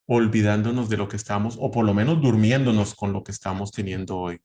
olvidándonos 0.09 0.89
de 0.89 0.97
lo 0.97 1.07
que 1.07 1.15
estamos, 1.15 1.55
o 1.59 1.69
por 1.69 1.85
lo 1.85 1.93
menos 1.93 2.19
durmiéndonos 2.19 2.95
con 2.95 3.13
lo 3.13 3.23
que 3.23 3.31
estamos 3.31 3.71
teniendo 3.71 4.17
hoy. 4.17 4.41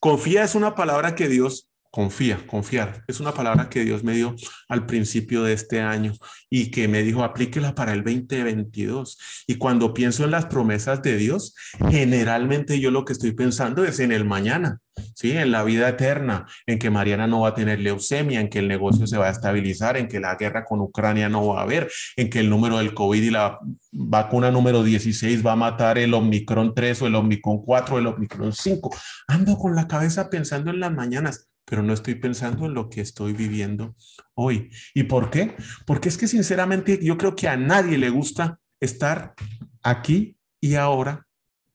Confía 0.00 0.44
es 0.44 0.54
una 0.54 0.74
palabra 0.74 1.14
que 1.14 1.28
Dios 1.28 1.67
Confía, 1.90 2.46
confiar. 2.46 3.02
Es 3.08 3.18
una 3.18 3.32
palabra 3.32 3.70
que 3.70 3.82
Dios 3.82 4.04
me 4.04 4.12
dio 4.12 4.36
al 4.68 4.84
principio 4.84 5.42
de 5.42 5.54
este 5.54 5.80
año 5.80 6.12
y 6.50 6.70
que 6.70 6.86
me 6.86 7.02
dijo, 7.02 7.24
aplíquela 7.24 7.74
para 7.74 7.94
el 7.94 8.04
2022. 8.04 9.18
Y 9.46 9.54
cuando 9.54 9.94
pienso 9.94 10.24
en 10.24 10.32
las 10.32 10.46
promesas 10.46 11.00
de 11.00 11.16
Dios, 11.16 11.54
generalmente 11.88 12.78
yo 12.78 12.90
lo 12.90 13.06
que 13.06 13.14
estoy 13.14 13.32
pensando 13.32 13.84
es 13.84 14.00
en 14.00 14.12
el 14.12 14.26
mañana, 14.26 14.80
¿sí? 15.14 15.32
En 15.32 15.50
la 15.50 15.64
vida 15.64 15.88
eterna, 15.88 16.46
en 16.66 16.78
que 16.78 16.90
Mariana 16.90 17.26
no 17.26 17.40
va 17.40 17.48
a 17.48 17.54
tener 17.54 17.80
leucemia, 17.80 18.40
en 18.40 18.50
que 18.50 18.58
el 18.58 18.68
negocio 18.68 19.06
se 19.06 19.16
va 19.16 19.28
a 19.28 19.30
estabilizar, 19.30 19.96
en 19.96 20.08
que 20.08 20.20
la 20.20 20.34
guerra 20.34 20.66
con 20.66 20.80
Ucrania 20.80 21.30
no 21.30 21.46
va 21.46 21.60
a 21.60 21.62
haber, 21.62 21.90
en 22.16 22.28
que 22.28 22.40
el 22.40 22.50
número 22.50 22.76
del 22.78 22.92
COVID 22.92 23.22
y 23.22 23.30
la 23.30 23.58
vacuna 23.92 24.50
número 24.50 24.82
16 24.82 25.44
va 25.44 25.52
a 25.52 25.56
matar 25.56 25.96
el 25.96 26.12
Omicron 26.12 26.74
3 26.74 27.00
o 27.00 27.06
el 27.06 27.14
Omicron 27.14 27.62
4 27.64 27.94
o 27.94 27.98
el 27.98 28.06
Omicron 28.08 28.52
5. 28.52 28.94
Ando 29.28 29.56
con 29.56 29.74
la 29.74 29.88
cabeza 29.88 30.28
pensando 30.28 30.70
en 30.70 30.80
las 30.80 30.92
mañanas 30.92 31.48
pero 31.68 31.82
no 31.82 31.92
estoy 31.92 32.14
pensando 32.14 32.66
en 32.66 32.74
lo 32.74 32.88
que 32.88 33.02
estoy 33.02 33.34
viviendo 33.34 33.94
hoy. 34.34 34.70
¿Y 34.94 35.04
por 35.04 35.30
qué? 35.30 35.54
Porque 35.86 36.08
es 36.08 36.16
que 36.16 36.26
sinceramente 36.26 36.98
yo 37.02 37.18
creo 37.18 37.36
que 37.36 37.46
a 37.46 37.56
nadie 37.56 37.98
le 37.98 38.08
gusta 38.08 38.58
estar 38.80 39.34
aquí 39.82 40.36
y 40.60 40.76
ahora 40.76 41.26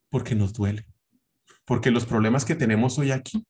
porque 0.09 0.33
nos 0.33 0.53
duele. 0.53 0.87
Porque 1.65 1.91
los 1.91 2.05
problemas 2.05 2.43
que 2.43 2.55
tenemos 2.55 2.97
hoy 2.97 3.11
aquí 3.11 3.45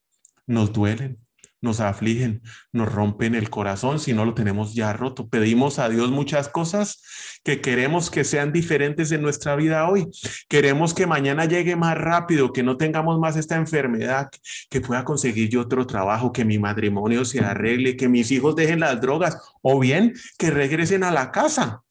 nos 0.46 0.74
duelen 0.74 1.18
nos 1.64 1.80
afligen, 1.80 2.42
nos 2.72 2.92
rompen 2.92 3.36
el 3.36 3.50
corazón 3.50 4.00
si 4.00 4.14
no 4.14 4.26
lo 4.26 4.34
tenemos 4.34 4.76
ya 4.76 4.94
roto. 4.94 5.28
Pedimos 5.30 5.80
a 5.80 5.90
Dios 5.90 6.12
muchas 6.12 6.50
cosas 6.50 7.02
que 7.44 7.62
queremos 7.62 8.12
que 8.12 8.26
sean 8.26 8.52
diferentes 8.52 9.12
en 9.14 9.22
nuestra 9.22 9.56
vida 9.56 9.90
hoy. 9.90 10.08
Queremos 10.50 10.94
que 10.94 11.08
mañana 11.08 11.46
llegue 11.46 11.76
más 11.76 11.98
rápido, 11.98 12.52
que 12.52 12.64
no 12.64 12.76
tengamos 12.76 13.18
más 13.18 13.38
esta 13.38 13.56
enfermedad, 13.56 14.30
que 14.70 14.82
pueda 14.82 15.06
conseguir 15.06 15.50
yo 15.50 15.62
otro 15.62 15.88
trabajo, 15.88 16.34
que 16.34 16.44
mi 16.46 16.60
matrimonio 16.60 17.24
se 17.24 17.40
arregle, 17.40 17.96
que 17.96 18.10
mis 18.10 18.30
hijos 18.32 18.56
dejen 18.56 18.82
las 18.82 19.00
drogas 19.00 19.38
o 19.62 19.80
bien 19.80 20.14
que 20.38 20.52
regresen 20.52 21.04
a 21.04 21.12
la 21.12 21.32
casa. 21.32 21.82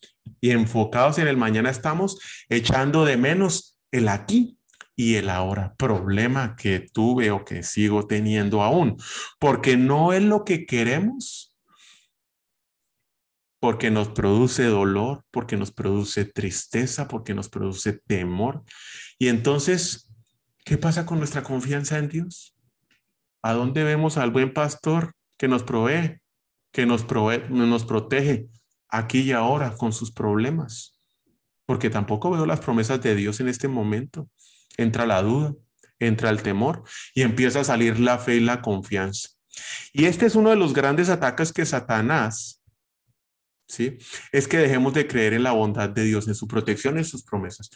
Y 0.41 0.51
enfocados 0.51 1.19
en 1.19 1.29
el 1.29 1.39
mañana 1.39 1.71
estamos 1.71 2.21
echando 2.49 3.05
de 3.07 3.17
menos 3.17 3.79
el 3.91 4.09
aquí 4.09 4.59
y 4.95 5.15
el 5.15 5.31
ahora, 5.31 5.75
problema 5.77 6.55
que 6.57 6.81
tuve 6.81 7.31
o 7.31 7.45
que 7.45 7.63
sigo 7.63 8.07
teniendo 8.07 8.63
aún, 8.63 8.97
porque 9.39 9.77
no 9.77 10.13
es 10.13 10.23
lo 10.23 10.45
que 10.45 10.67
queremos, 10.67 11.57
porque 13.59 13.91
nos 13.91 14.09
produce 14.09 14.65
dolor, 14.65 15.25
porque 15.31 15.57
nos 15.57 15.71
produce 15.71 16.25
tristeza, 16.25 17.07
porque 17.09 17.33
nos 17.33 17.49
produce 17.49 17.93
temor. 18.07 18.65
Y 19.19 19.29
entonces, 19.29 20.11
¿qué 20.65 20.77
pasa 20.77 21.07
con 21.07 21.19
nuestra 21.19 21.43
confianza 21.43 21.99
en 21.99 22.09
Dios? 22.09 22.57
¿A 23.41 23.53
dónde 23.53 23.85
vemos 23.85 24.19
al 24.19 24.31
buen 24.31 24.53
pastor 24.53 25.15
que 25.39 25.49
nos 25.49 25.63
provee, 25.63 26.19
que 26.73 26.87
nos, 26.87 27.05
provee, 27.05 27.43
nos 27.51 27.85
protege 27.85 28.49
aquí 28.89 29.21
y 29.21 29.33
ahora 29.33 29.75
con 29.77 29.93
sus 29.93 30.13
problemas? 30.13 31.01
Porque 31.65 31.89
tampoco 31.89 32.33
veo 32.33 32.47
las 32.47 32.61
promesas 32.61 33.01
de 33.01 33.15
Dios 33.15 33.39
en 33.39 33.49
este 33.49 33.69
momento 33.69 34.29
entra 34.77 35.07
la 35.07 35.23
duda, 35.23 35.55
entra 35.99 36.31
el 36.31 36.43
temor 36.43 36.83
y 37.15 37.23
empieza 37.23 37.61
a 37.61 37.65
salir 37.65 37.99
la 38.01 38.19
fe 38.19 38.37
y 38.37 38.41
la 38.41 38.61
confianza. 38.63 39.29
Y 39.93 40.07
este 40.07 40.27
es 40.27 40.35
uno 40.35 40.51
de 40.51 40.57
los 40.57 40.73
grandes 40.73 41.09
ataques 41.09 41.53
que 41.53 41.67
Satanás, 41.67 42.63
¿sí? 43.69 43.99
Es 44.33 44.49
que 44.49 44.59
dejemos 44.59 44.95
de 44.95 45.07
creer 45.07 45.35
en 45.35 45.43
la 45.43 45.53
bondad 45.53 45.89
de 45.89 46.05
Dios, 46.05 46.27
en 46.29 46.35
su 46.35 46.49
protección, 46.49 46.99
en 46.99 47.05
sus 47.05 47.23
promesas. 47.23 47.71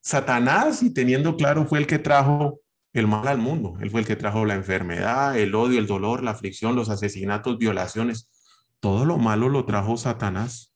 Satanás, 0.00 0.82
y 0.82 0.92
teniendo 0.92 1.36
claro, 1.36 1.66
fue 1.66 1.78
el 1.78 1.86
que 1.86 1.98
trajo 1.98 2.60
el 2.92 3.06
mal 3.06 3.26
al 3.26 3.38
mundo. 3.38 3.76
Él 3.80 3.90
fue 3.90 4.00
el 4.00 4.06
que 4.06 4.16
trajo 4.16 4.44
la 4.44 4.54
enfermedad, 4.54 5.36
el 5.36 5.54
odio, 5.54 5.78
el 5.78 5.86
dolor, 5.86 6.22
la 6.22 6.32
aflicción, 6.32 6.76
los 6.76 6.90
asesinatos, 6.90 7.58
violaciones. 7.58 8.30
Todo 8.80 9.04
lo 9.04 9.16
malo 9.18 9.48
lo 9.48 9.64
trajo 9.64 9.96
Satanás. 9.96 10.74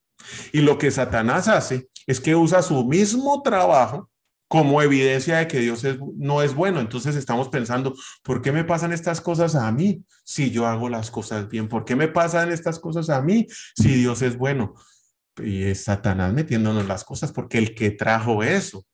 Y 0.52 0.62
lo 0.62 0.78
que 0.78 0.90
Satanás 0.90 1.46
hace 1.46 1.88
es 2.06 2.20
que 2.20 2.34
usa 2.34 2.62
su 2.62 2.84
mismo 2.86 3.42
trabajo 3.42 4.10
como 4.48 4.80
evidencia 4.80 5.38
de 5.38 5.46
que 5.46 5.60
Dios 5.60 5.86
no 6.16 6.42
es 6.42 6.54
bueno. 6.54 6.80
Entonces 6.80 7.14
estamos 7.14 7.50
pensando, 7.50 7.94
¿por 8.22 8.40
qué 8.40 8.50
me 8.50 8.64
pasan 8.64 8.92
estas 8.92 9.20
cosas 9.20 9.54
a 9.54 9.70
mí 9.70 10.02
si 10.24 10.50
yo 10.50 10.66
hago 10.66 10.88
las 10.88 11.10
cosas 11.10 11.48
bien? 11.48 11.68
¿Por 11.68 11.84
qué 11.84 11.94
me 11.94 12.08
pasan 12.08 12.50
estas 12.50 12.80
cosas 12.80 13.10
a 13.10 13.20
mí 13.20 13.46
si 13.76 13.94
Dios 13.94 14.22
es 14.22 14.36
bueno? 14.36 14.74
Y 15.36 15.64
es 15.64 15.84
Satanás 15.84 16.32
metiéndonos 16.32 16.86
las 16.86 17.04
cosas 17.04 17.30
porque 17.30 17.58
el 17.58 17.74
que 17.74 17.90
trajo 17.90 18.42
eso 18.42 18.84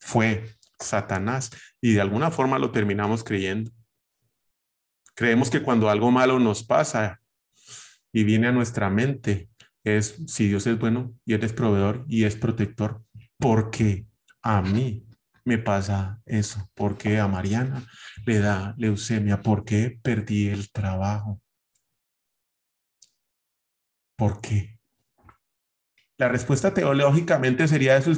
fue 0.00 0.56
Satanás 0.80 1.50
y 1.80 1.92
de 1.92 2.00
alguna 2.00 2.30
forma 2.30 2.58
lo 2.58 2.70
terminamos 2.70 3.22
creyendo. 3.22 3.70
Creemos 5.14 5.50
que 5.50 5.62
cuando 5.62 5.90
algo 5.90 6.10
malo 6.10 6.38
nos 6.38 6.64
pasa 6.64 7.20
y 8.12 8.24
viene 8.24 8.48
a 8.48 8.52
nuestra 8.52 8.88
mente 8.88 9.50
es 9.84 10.16
si 10.26 10.48
Dios 10.48 10.66
es 10.66 10.78
bueno 10.78 11.14
y 11.24 11.34
Él 11.34 11.44
es 11.44 11.52
proveedor 11.52 12.04
y 12.08 12.24
es 12.24 12.36
protector, 12.36 13.02
¿por 13.38 13.70
qué? 13.70 14.06
A 14.46 14.62
mí 14.62 15.04
me 15.44 15.58
pasa 15.58 16.22
eso? 16.24 16.70
¿Por 16.74 16.96
qué 16.96 17.18
a 17.18 17.26
Mariana 17.26 17.84
le 18.24 18.38
da 18.38 18.74
leucemia? 18.78 19.42
¿Por 19.42 19.64
qué 19.64 19.98
perdí 20.00 20.46
el 20.48 20.70
trabajo? 20.70 21.40
¿Por 24.16 24.40
qué? 24.40 24.78
La 26.16 26.28
respuesta 26.28 26.72
teológicamente 26.72 27.66
sería 27.66 27.96
eso, 27.96 28.12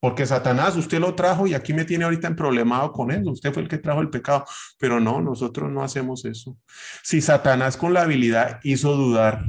porque 0.00 0.24
Satanás 0.24 0.74
usted 0.76 1.00
lo 1.00 1.14
trajo 1.14 1.46
y 1.46 1.52
aquí 1.52 1.74
me 1.74 1.84
tiene 1.84 2.04
ahorita 2.04 2.28
en 2.28 2.36
problemado 2.36 2.90
con 2.90 3.10
eso. 3.10 3.30
Usted 3.32 3.52
fue 3.52 3.62
el 3.62 3.68
que 3.68 3.76
trajo 3.76 4.00
el 4.00 4.08
pecado, 4.08 4.46
pero 4.78 5.00
no, 5.00 5.20
nosotros 5.20 5.70
no 5.70 5.82
hacemos 5.82 6.24
eso. 6.24 6.56
Si 7.02 7.20
Satanás 7.20 7.76
con 7.76 7.92
la 7.92 8.02
habilidad 8.02 8.58
hizo 8.62 8.96
dudar 8.96 9.44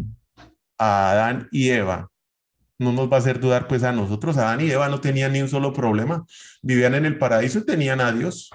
a 0.78 1.12
Adán 1.12 1.48
y 1.52 1.70
Eva 1.70 2.12
no 2.78 2.92
nos 2.92 3.12
va 3.12 3.18
a 3.18 3.20
hacer 3.20 3.40
dudar 3.40 3.68
pues 3.68 3.84
a 3.84 3.92
nosotros. 3.92 4.38
Adán 4.38 4.62
y 4.62 4.72
Eva 4.72 4.90
no 4.90 5.00
tenían 5.02 5.34
ni 5.34 5.42
un 5.42 5.50
solo 5.50 5.74
problema. 5.74 6.26
Vivían 6.62 6.96
en 6.96 7.06
el 7.06 7.18
paraíso 7.18 7.60
y 7.60 7.66
tenían 7.66 8.02
a 8.02 8.12
Dios. 8.12 8.50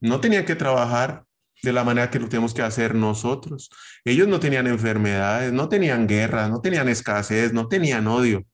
No 0.00 0.20
tenían 0.20 0.44
que 0.44 0.54
trabajar 0.56 1.24
de 1.62 1.72
la 1.72 1.84
manera 1.84 2.10
que 2.10 2.18
lo 2.18 2.28
tenemos 2.28 2.54
que 2.54 2.62
hacer 2.62 2.94
nosotros. 2.94 3.70
Ellos 4.04 4.28
no 4.28 4.40
tenían 4.40 4.66
enfermedades, 4.66 5.52
no 5.52 5.68
tenían 5.68 6.06
guerra, 6.06 6.48
no 6.48 6.60
tenían 6.60 6.88
escasez, 6.88 7.52
no 7.52 7.68
tenían 7.68 8.06
odio. 8.06 8.44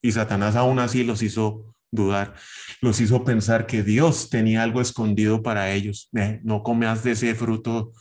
Y 0.00 0.12
Satanás 0.12 0.54
aún 0.54 0.78
así 0.78 1.02
los 1.02 1.22
hizo 1.22 1.74
dudar, 1.90 2.34
los 2.80 3.00
hizo 3.00 3.24
pensar 3.24 3.66
que 3.66 3.82
Dios 3.82 4.28
tenía 4.28 4.62
algo 4.62 4.80
escondido 4.80 5.42
para 5.42 5.72
ellos. 5.72 6.10
no 6.42 6.62
comas 6.62 7.02
de 7.02 7.12
ese 7.12 7.34
fruto, 7.34 7.92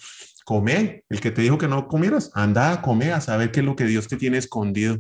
come. 0.46 1.04
El 1.10 1.20
que 1.20 1.32
te 1.32 1.42
dijo 1.42 1.58
que 1.58 1.68
no 1.68 1.88
comieras, 1.88 2.32
anda 2.34 2.72
a 2.72 2.82
comer 2.82 3.14
a 3.14 3.22
saber 3.22 3.52
qué 3.52 3.62
es 3.62 3.66
lo 3.66 3.76
que 3.76 3.86
Dios 3.86 4.08
te 4.08 4.18
tiene 4.18 4.38
escondido. 4.38 5.00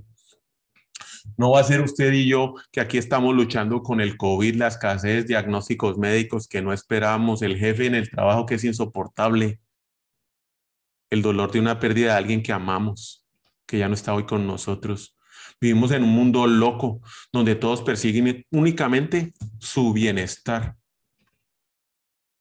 No 1.37 1.51
va 1.51 1.59
a 1.59 1.63
ser 1.63 1.81
usted 1.81 2.11
y 2.13 2.27
yo 2.27 2.55
que 2.71 2.81
aquí 2.81 2.97
estamos 2.97 3.35
luchando 3.35 3.83
con 3.83 4.01
el 4.01 4.17
COVID, 4.17 4.55
la 4.55 4.67
escasez, 4.67 5.27
diagnósticos 5.27 5.97
médicos 5.97 6.47
que 6.47 6.63
no 6.63 6.73
esperábamos, 6.73 7.43
el 7.43 7.57
jefe 7.57 7.85
en 7.85 7.93
el 7.93 8.09
trabajo 8.09 8.47
que 8.47 8.55
es 8.55 8.63
insoportable, 8.63 9.59
el 11.11 11.21
dolor 11.21 11.51
de 11.51 11.59
una 11.59 11.79
pérdida 11.79 12.13
de 12.13 12.17
alguien 12.17 12.41
que 12.41 12.51
amamos, 12.51 13.23
que 13.67 13.77
ya 13.77 13.87
no 13.87 13.93
está 13.93 14.15
hoy 14.15 14.25
con 14.25 14.47
nosotros. 14.47 15.15
Vivimos 15.61 15.91
en 15.91 16.03
un 16.03 16.09
mundo 16.09 16.47
loco 16.47 17.01
donde 17.31 17.53
todos 17.53 17.83
persiguen 17.83 18.43
únicamente 18.49 19.33
su 19.59 19.93
bienestar. 19.93 20.75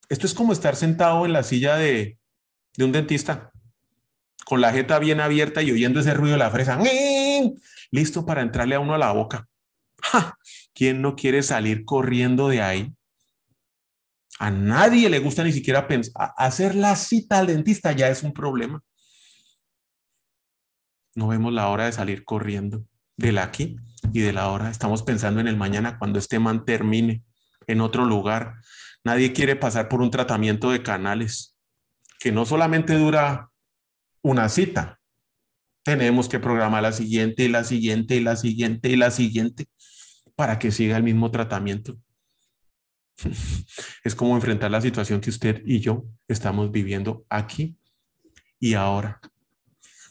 Esto 0.09 0.27
es 0.27 0.33
como 0.33 0.55
estar 0.55 0.75
sentado 0.75 1.27
en 1.27 1.35
la 1.35 1.43
silla 1.43 1.77
de, 1.77 2.19
de 2.77 2.85
un 2.85 2.93
dentista, 2.93 3.53
con 4.47 4.63
la 4.63 4.73
jeta 4.73 4.99
bien 4.99 5.21
abierta 5.21 5.63
y 5.63 5.71
oyendo 5.71 6.01
ese 6.01 6.15
ruido 6.15 6.33
de 6.33 6.39
la 6.39 6.51
fresa 6.51 6.79
listo 7.91 8.25
para 8.25 8.43
entrarle 8.43 8.75
a 8.75 8.81
uno 8.81 8.95
a 8.95 8.99
la 8.99 9.13
boca. 9.13 9.49
¿Quién 10.75 11.03
no 11.03 11.17
quiere 11.17 11.43
salir 11.43 11.85
corriendo 11.85 12.49
de 12.49 12.63
ahí? 12.63 12.93
A 14.39 14.51
nadie 14.51 15.09
le 15.09 15.19
gusta 15.19 15.45
ni 15.45 15.53
siquiera 15.53 15.89
pensar. 15.89 16.33
Hacer 16.37 16.75
la 16.75 16.95
cita 16.97 17.39
al 17.39 17.47
dentista 17.47 17.93
ya 17.93 18.09
es 18.09 18.23
un 18.23 18.33
problema. 18.33 18.83
No 21.15 21.29
vemos 21.29 21.53
la 21.53 21.69
hora 21.69 21.87
de 21.87 21.93
salir 21.93 22.25
corriendo 22.25 22.85
del 23.17 23.39
aquí 23.39 23.77
y 24.13 24.21
de 24.21 24.33
la 24.35 24.51
hora. 24.51 24.71
Estamos 24.71 25.03
pensando 25.03 25.41
en 25.41 25.49
el 25.49 25.57
mañana 25.57 25.99
cuando 25.99 26.19
este 26.19 26.39
man 26.39 26.65
termine 26.67 27.25
en 27.67 27.81
otro 27.81 28.05
lugar. 28.05 28.57
Nadie 29.03 29.33
quiere 29.33 29.57
pasar 29.57 29.89
por 29.89 30.03
un 30.03 30.11
tratamiento 30.11 30.71
de 30.71 30.83
canales 30.83 31.57
que 32.19 32.33
no 32.33 32.45
solamente 32.45 32.95
dura 32.95 33.51
una 34.23 34.49
cita, 34.49 34.96
tenemos 35.93 36.29
que 36.29 36.41
programar 36.41 36.83
la 36.83 36.93
siguiente 36.93 37.45
y 37.45 37.49
la 37.49 37.65
siguiente 37.65 38.17
y 38.17 38.21
la 38.21 38.37
siguiente 38.37 38.89
y 38.89 38.97
la 38.97 39.11
siguiente 39.11 39.67
para 40.35 40.59
que 40.59 40.73
siga 40.73 40.97
el 40.97 41.03
mismo 41.03 41.31
tratamiento. 41.31 41.97
Es 44.05 44.15
como 44.15 44.35
enfrentar 44.35 44.71
la 44.71 44.81
situación 44.81 45.21
que 45.21 45.31
usted 45.31 45.63
y 45.65 45.81
yo 45.81 46.05
estamos 46.29 46.71
viviendo 46.71 47.25
aquí 47.29 47.79
y 48.59 48.75
ahora. 48.75 49.21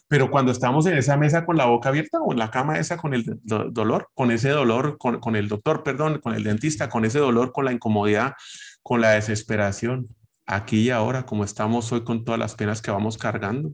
Pero 0.08 0.30
cuando 0.30 0.52
estamos 0.52 0.86
en 0.86 0.96
esa 0.96 1.16
mesa 1.16 1.44
con 1.44 1.56
la 1.56 1.66
boca 1.66 1.88
abierta 1.88 2.20
o 2.20 2.32
en 2.32 2.38
la 2.38 2.50
cama 2.50 2.78
esa 2.78 2.96
con 2.96 3.12
el 3.12 3.24
dolor, 3.44 4.08
con 4.14 4.30
ese 4.30 4.50
dolor, 4.50 4.98
con, 4.98 5.18
con 5.20 5.34
el 5.36 5.48
doctor, 5.48 5.82
perdón, 5.82 6.20
con 6.20 6.34
el 6.34 6.44
dentista, 6.44 6.88
con 6.88 7.04
ese 7.04 7.18
dolor, 7.18 7.52
con 7.52 7.64
la 7.64 7.72
incomodidad, 7.72 8.34
con 8.82 9.00
la 9.00 9.10
desesperación, 9.10 10.06
aquí 10.46 10.82
y 10.82 10.90
ahora, 10.90 11.26
como 11.26 11.44
estamos 11.44 11.90
hoy 11.92 12.04
con 12.04 12.24
todas 12.24 12.38
las 12.38 12.54
penas 12.54 12.80
que 12.80 12.92
vamos 12.92 13.18
cargando. 13.18 13.72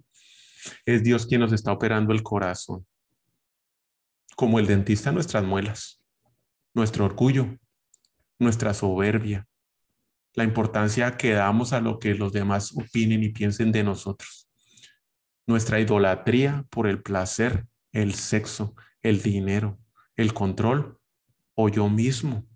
Es 0.84 1.02
Dios 1.02 1.26
quien 1.26 1.40
nos 1.40 1.52
está 1.52 1.72
operando 1.72 2.12
el 2.12 2.22
corazón. 2.22 2.86
Como 4.36 4.58
el 4.58 4.66
dentista 4.66 5.12
nuestras 5.12 5.44
muelas, 5.44 6.02
nuestro 6.74 7.04
orgullo, 7.04 7.58
nuestra 8.38 8.74
soberbia, 8.74 9.46
la 10.34 10.44
importancia 10.44 11.16
que 11.16 11.32
damos 11.32 11.72
a 11.72 11.80
lo 11.80 11.98
que 11.98 12.14
los 12.14 12.32
demás 12.32 12.72
opinen 12.74 13.22
y 13.22 13.28
piensen 13.28 13.72
de 13.72 13.84
nosotros, 13.84 14.48
nuestra 15.46 15.80
idolatría 15.80 16.64
por 16.70 16.86
el 16.86 17.02
placer, 17.02 17.66
el 17.92 18.14
sexo, 18.14 18.74
el 19.02 19.20
dinero, 19.22 19.78
el 20.16 20.32
control 20.32 20.98
o 21.54 21.68
yo 21.68 21.88
mismo. 21.88 22.46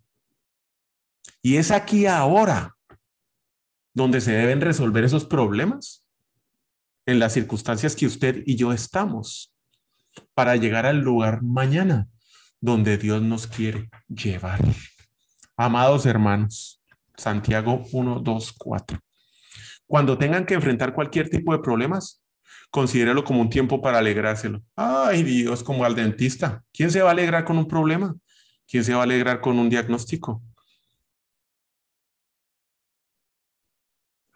Y 1.43 1.57
es 1.57 1.71
aquí 1.71 2.07
ahora 2.07 2.77
donde 3.93 4.21
se 4.21 4.33
deben 4.33 4.61
resolver 4.61 5.05
esos 5.05 5.25
problemas, 5.25 6.06
en 7.07 7.21
las 7.21 7.33
circunstancias 7.33 7.95
que 7.95 8.07
usted 8.07 8.43
y 8.45 8.57
yo 8.57 8.73
estamos, 8.73 9.55
para 10.35 10.57
llegar 10.57 10.87
al 10.87 10.99
lugar 10.99 11.43
mañana 11.43 12.09
donde 12.61 12.99
Dios 12.99 13.23
nos 13.23 13.47
quiere 13.47 13.89
llevar. 14.09 14.61
Amados 15.57 16.05
hermanos, 16.05 16.83
Santiago 17.17 17.85
1, 17.93 18.21
2, 18.21 18.53
4. 18.59 18.99
Cuando 19.87 20.19
tengan 20.19 20.45
que 20.45 20.55
enfrentar 20.55 20.95
cualquier 20.95 21.31
tipo 21.31 21.53
de 21.53 21.61
problemas, 21.61 22.23
considéralo 22.71 23.25
como 23.25 23.41
un 23.41 23.51
tiempo 23.51 23.81
para 23.81 23.99
alegrárselo. 23.99 24.63
Ay 24.75 25.23
Dios, 25.23 25.63
como 25.63 25.85
al 25.85 25.95
dentista. 25.95 26.65
¿Quién 26.73 26.91
se 26.91 27.03
va 27.03 27.11
a 27.11 27.13
alegrar 27.13 27.45
con 27.45 27.57
un 27.57 27.69
problema? 27.69 28.17
¿Quién 28.67 28.83
se 28.83 28.95
va 28.95 29.01
a 29.01 29.05
alegrar 29.05 29.41
con 29.41 29.59
un 29.59 29.71
diagnóstico? 29.71 30.43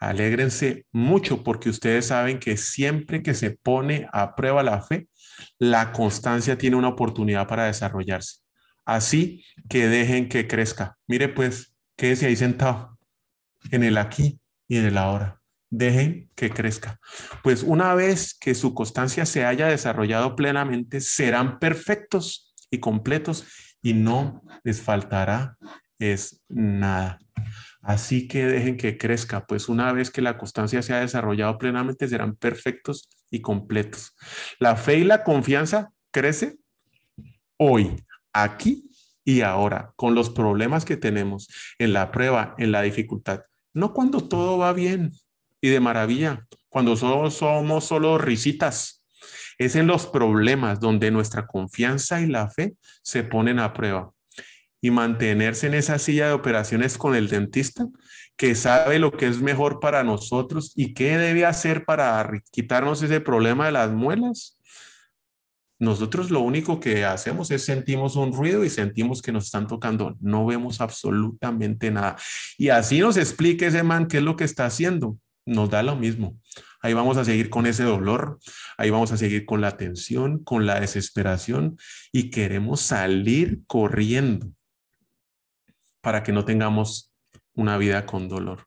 Alégrense 0.00 0.86
mucho 0.92 1.44
porque 1.44 1.68
ustedes 1.68 2.06
saben 2.06 2.38
que 2.40 2.56
siempre 2.56 3.22
que 3.22 3.34
se 3.34 3.50
pone 3.50 4.08
a 4.12 4.34
prueba 4.34 4.62
la 4.62 4.80
fe, 4.82 5.08
la 5.58 5.92
constancia 5.92 6.58
tiene 6.58 6.76
una 6.76 6.88
oportunidad 6.88 7.46
para 7.46 7.66
desarrollarse. 7.66 8.38
Así 8.84 9.44
que 9.68 9.88
dejen 9.88 10.28
que 10.28 10.48
crezca. 10.48 10.96
Mire 11.06 11.28
pues, 11.28 11.74
quédese 11.96 12.26
ahí 12.26 12.36
sentado 12.36 12.98
en 13.70 13.84
el 13.84 13.98
aquí 13.98 14.40
y 14.66 14.78
en 14.78 14.86
el 14.86 14.98
ahora. 14.98 15.40
Dejen 15.68 16.30
que 16.34 16.50
crezca. 16.50 16.98
Pues 17.42 17.62
una 17.62 17.94
vez 17.94 18.34
que 18.34 18.54
su 18.54 18.74
constancia 18.74 19.26
se 19.26 19.44
haya 19.44 19.68
desarrollado 19.68 20.34
plenamente, 20.34 21.00
serán 21.00 21.58
perfectos 21.58 22.54
y 22.70 22.78
completos 22.80 23.46
y 23.82 23.92
no 23.92 24.42
les 24.64 24.80
faltará 24.80 25.56
es 26.00 26.42
nada. 26.48 27.20
Así 27.82 28.28
que 28.28 28.44
dejen 28.44 28.76
que 28.76 28.98
crezca, 28.98 29.46
pues 29.46 29.68
una 29.68 29.92
vez 29.92 30.10
que 30.10 30.20
la 30.20 30.36
constancia 30.36 30.82
se 30.82 30.92
ha 30.92 31.00
desarrollado 31.00 31.56
plenamente, 31.58 32.08
serán 32.08 32.36
perfectos 32.36 33.08
y 33.30 33.40
completos. 33.40 34.14
La 34.58 34.76
fe 34.76 34.98
y 34.98 35.04
la 35.04 35.24
confianza 35.24 35.90
crece 36.10 36.58
hoy, 37.56 37.96
aquí 38.32 38.90
y 39.24 39.40
ahora, 39.40 39.92
con 39.96 40.14
los 40.14 40.28
problemas 40.30 40.84
que 40.84 40.96
tenemos 40.96 41.48
en 41.78 41.94
la 41.94 42.10
prueba, 42.10 42.54
en 42.58 42.72
la 42.72 42.82
dificultad. 42.82 43.42
No 43.72 43.94
cuando 43.94 44.28
todo 44.28 44.58
va 44.58 44.72
bien 44.72 45.12
y 45.60 45.68
de 45.68 45.80
maravilla, 45.80 46.46
cuando 46.68 46.96
solo 46.96 47.30
somos 47.30 47.84
solo 47.84 48.18
risitas. 48.18 49.04
Es 49.58 49.76
en 49.76 49.86
los 49.86 50.06
problemas 50.06 50.80
donde 50.80 51.10
nuestra 51.10 51.46
confianza 51.46 52.20
y 52.20 52.26
la 52.26 52.48
fe 52.48 52.74
se 53.02 53.24
ponen 53.24 53.58
a 53.58 53.72
prueba 53.72 54.10
y 54.80 54.90
mantenerse 54.90 55.66
en 55.66 55.74
esa 55.74 55.98
silla 55.98 56.28
de 56.28 56.32
operaciones 56.32 56.96
con 56.96 57.14
el 57.14 57.28
dentista 57.28 57.86
que 58.40 58.54
sabe 58.54 58.98
lo 58.98 59.12
que 59.12 59.26
es 59.26 59.42
mejor 59.42 59.80
para 59.80 60.02
nosotros 60.02 60.72
y 60.74 60.94
qué 60.94 61.18
debe 61.18 61.44
hacer 61.44 61.84
para 61.84 62.30
quitarnos 62.50 63.02
ese 63.02 63.20
problema 63.20 63.66
de 63.66 63.72
las 63.72 63.90
muelas. 63.90 64.58
Nosotros 65.78 66.30
lo 66.30 66.40
único 66.40 66.80
que 66.80 67.04
hacemos 67.04 67.50
es 67.50 67.66
sentimos 67.66 68.16
un 68.16 68.32
ruido 68.32 68.64
y 68.64 68.70
sentimos 68.70 69.20
que 69.20 69.30
nos 69.30 69.44
están 69.44 69.66
tocando. 69.66 70.16
No 70.20 70.46
vemos 70.46 70.80
absolutamente 70.80 71.90
nada. 71.90 72.16
Y 72.56 72.70
así 72.70 73.00
nos 73.00 73.18
explique 73.18 73.66
ese 73.66 73.82
man 73.82 74.06
qué 74.06 74.18
es 74.18 74.22
lo 74.22 74.36
que 74.36 74.44
está 74.44 74.64
haciendo. 74.64 75.18
Nos 75.44 75.68
da 75.68 75.82
lo 75.82 75.96
mismo. 75.96 76.38
Ahí 76.80 76.94
vamos 76.94 77.18
a 77.18 77.26
seguir 77.26 77.50
con 77.50 77.66
ese 77.66 77.82
dolor, 77.82 78.38
ahí 78.78 78.88
vamos 78.88 79.12
a 79.12 79.18
seguir 79.18 79.44
con 79.44 79.60
la 79.60 79.76
tensión, 79.76 80.42
con 80.42 80.64
la 80.64 80.80
desesperación 80.80 81.76
y 82.10 82.30
queremos 82.30 82.80
salir 82.80 83.60
corriendo 83.66 84.50
para 86.00 86.22
que 86.22 86.32
no 86.32 86.44
tengamos 86.44 87.12
una 87.54 87.76
vida 87.78 88.06
con 88.06 88.28
dolor. 88.28 88.66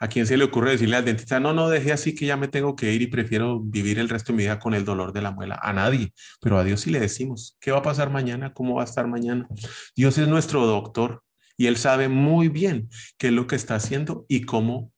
¿A 0.00 0.06
quién 0.06 0.26
se 0.26 0.36
le 0.36 0.44
ocurre 0.44 0.70
decirle 0.70 0.94
al 0.94 1.04
dentista, 1.04 1.40
no, 1.40 1.52
no, 1.52 1.68
deje 1.68 1.92
así 1.92 2.14
que 2.14 2.26
ya 2.26 2.36
me 2.36 2.46
tengo 2.46 2.76
que 2.76 2.92
ir 2.92 3.02
y 3.02 3.08
prefiero 3.08 3.58
vivir 3.58 3.98
el 3.98 4.08
resto 4.08 4.32
de 4.32 4.36
mi 4.36 4.42
vida 4.44 4.60
con 4.60 4.74
el 4.74 4.84
dolor 4.84 5.12
de 5.12 5.22
la 5.22 5.32
muela? 5.32 5.58
A 5.60 5.72
nadie, 5.72 6.12
pero 6.40 6.56
a 6.56 6.62
Dios 6.62 6.82
sí 6.82 6.90
le 6.90 7.00
decimos, 7.00 7.56
¿qué 7.60 7.72
va 7.72 7.78
a 7.78 7.82
pasar 7.82 8.08
mañana? 8.08 8.54
¿Cómo 8.54 8.76
va 8.76 8.82
a 8.82 8.84
estar 8.84 9.08
mañana? 9.08 9.48
Dios 9.96 10.16
es 10.18 10.28
nuestro 10.28 10.66
doctor 10.66 11.24
y 11.56 11.66
Él 11.66 11.76
sabe 11.76 12.08
muy 12.08 12.48
bien 12.48 12.88
qué 13.16 13.28
es 13.28 13.32
lo 13.32 13.48
que 13.48 13.56
está 13.56 13.74
haciendo 13.74 14.24
y 14.28 14.42
cómo 14.42 14.92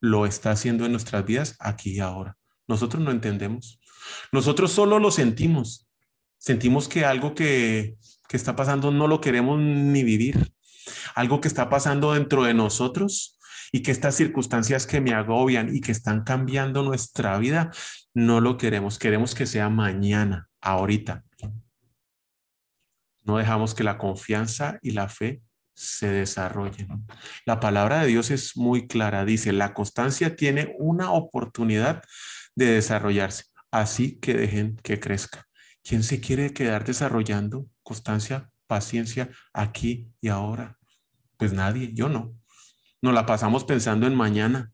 lo 0.00 0.24
está 0.24 0.52
haciendo 0.52 0.86
en 0.86 0.92
nuestras 0.92 1.24
vidas 1.24 1.56
aquí 1.58 1.96
y 1.96 1.98
ahora. 1.98 2.36
Nosotros 2.68 3.02
no 3.02 3.10
entendemos. 3.10 3.80
Nosotros 4.30 4.70
solo 4.70 5.00
lo 5.00 5.10
sentimos. 5.10 5.88
Sentimos 6.38 6.88
que 6.88 7.04
algo 7.04 7.34
que, 7.34 7.96
que 8.28 8.36
está 8.36 8.54
pasando 8.54 8.92
no 8.92 9.08
lo 9.08 9.20
queremos 9.20 9.58
ni 9.58 10.04
vivir 10.04 10.53
algo 11.14 11.40
que 11.40 11.48
está 11.48 11.68
pasando 11.68 12.12
dentro 12.12 12.44
de 12.44 12.54
nosotros 12.54 13.38
y 13.72 13.82
que 13.82 13.90
estas 13.90 14.14
circunstancias 14.14 14.86
que 14.86 15.00
me 15.00 15.14
agobian 15.14 15.74
y 15.74 15.80
que 15.80 15.92
están 15.92 16.22
cambiando 16.22 16.82
nuestra 16.82 17.38
vida, 17.38 17.70
no 18.14 18.40
lo 18.40 18.56
queremos. 18.56 18.98
Queremos 18.98 19.34
que 19.34 19.46
sea 19.46 19.68
mañana, 19.68 20.48
ahorita. 20.60 21.24
No 23.22 23.38
dejamos 23.38 23.74
que 23.74 23.84
la 23.84 23.98
confianza 23.98 24.78
y 24.82 24.92
la 24.92 25.08
fe 25.08 25.42
se 25.74 26.08
desarrollen. 26.08 27.06
La 27.46 27.58
palabra 27.58 28.02
de 28.02 28.08
Dios 28.08 28.30
es 28.30 28.56
muy 28.56 28.86
clara. 28.86 29.24
Dice, 29.24 29.52
la 29.52 29.74
constancia 29.74 30.36
tiene 30.36 30.74
una 30.78 31.10
oportunidad 31.10 32.02
de 32.54 32.66
desarrollarse. 32.66 33.46
Así 33.70 34.18
que 34.20 34.34
dejen 34.34 34.76
que 34.76 35.00
crezca. 35.00 35.48
¿Quién 35.82 36.02
se 36.02 36.20
quiere 36.20 36.52
quedar 36.52 36.84
desarrollando 36.84 37.66
constancia, 37.82 38.50
paciencia 38.66 39.30
aquí 39.52 40.10
y 40.20 40.28
ahora? 40.28 40.78
Pues 41.36 41.52
nadie, 41.52 41.92
yo 41.92 42.08
no. 42.08 42.34
Nos 43.02 43.14
la 43.14 43.26
pasamos 43.26 43.64
pensando 43.64 44.06
en 44.06 44.14
mañana. 44.14 44.72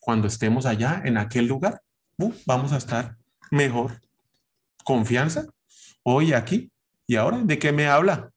Cuando 0.00 0.28
estemos 0.28 0.64
allá, 0.66 1.02
en 1.04 1.18
aquel 1.18 1.46
lugar, 1.46 1.82
uh, 2.18 2.32
vamos 2.46 2.72
a 2.72 2.78
estar 2.78 3.16
mejor. 3.50 4.00
Confianza, 4.84 5.46
hoy 6.02 6.32
aquí 6.32 6.72
y 7.06 7.16
ahora, 7.16 7.38
¿de 7.42 7.58
qué 7.58 7.72
me 7.72 7.86
habla? 7.86 8.30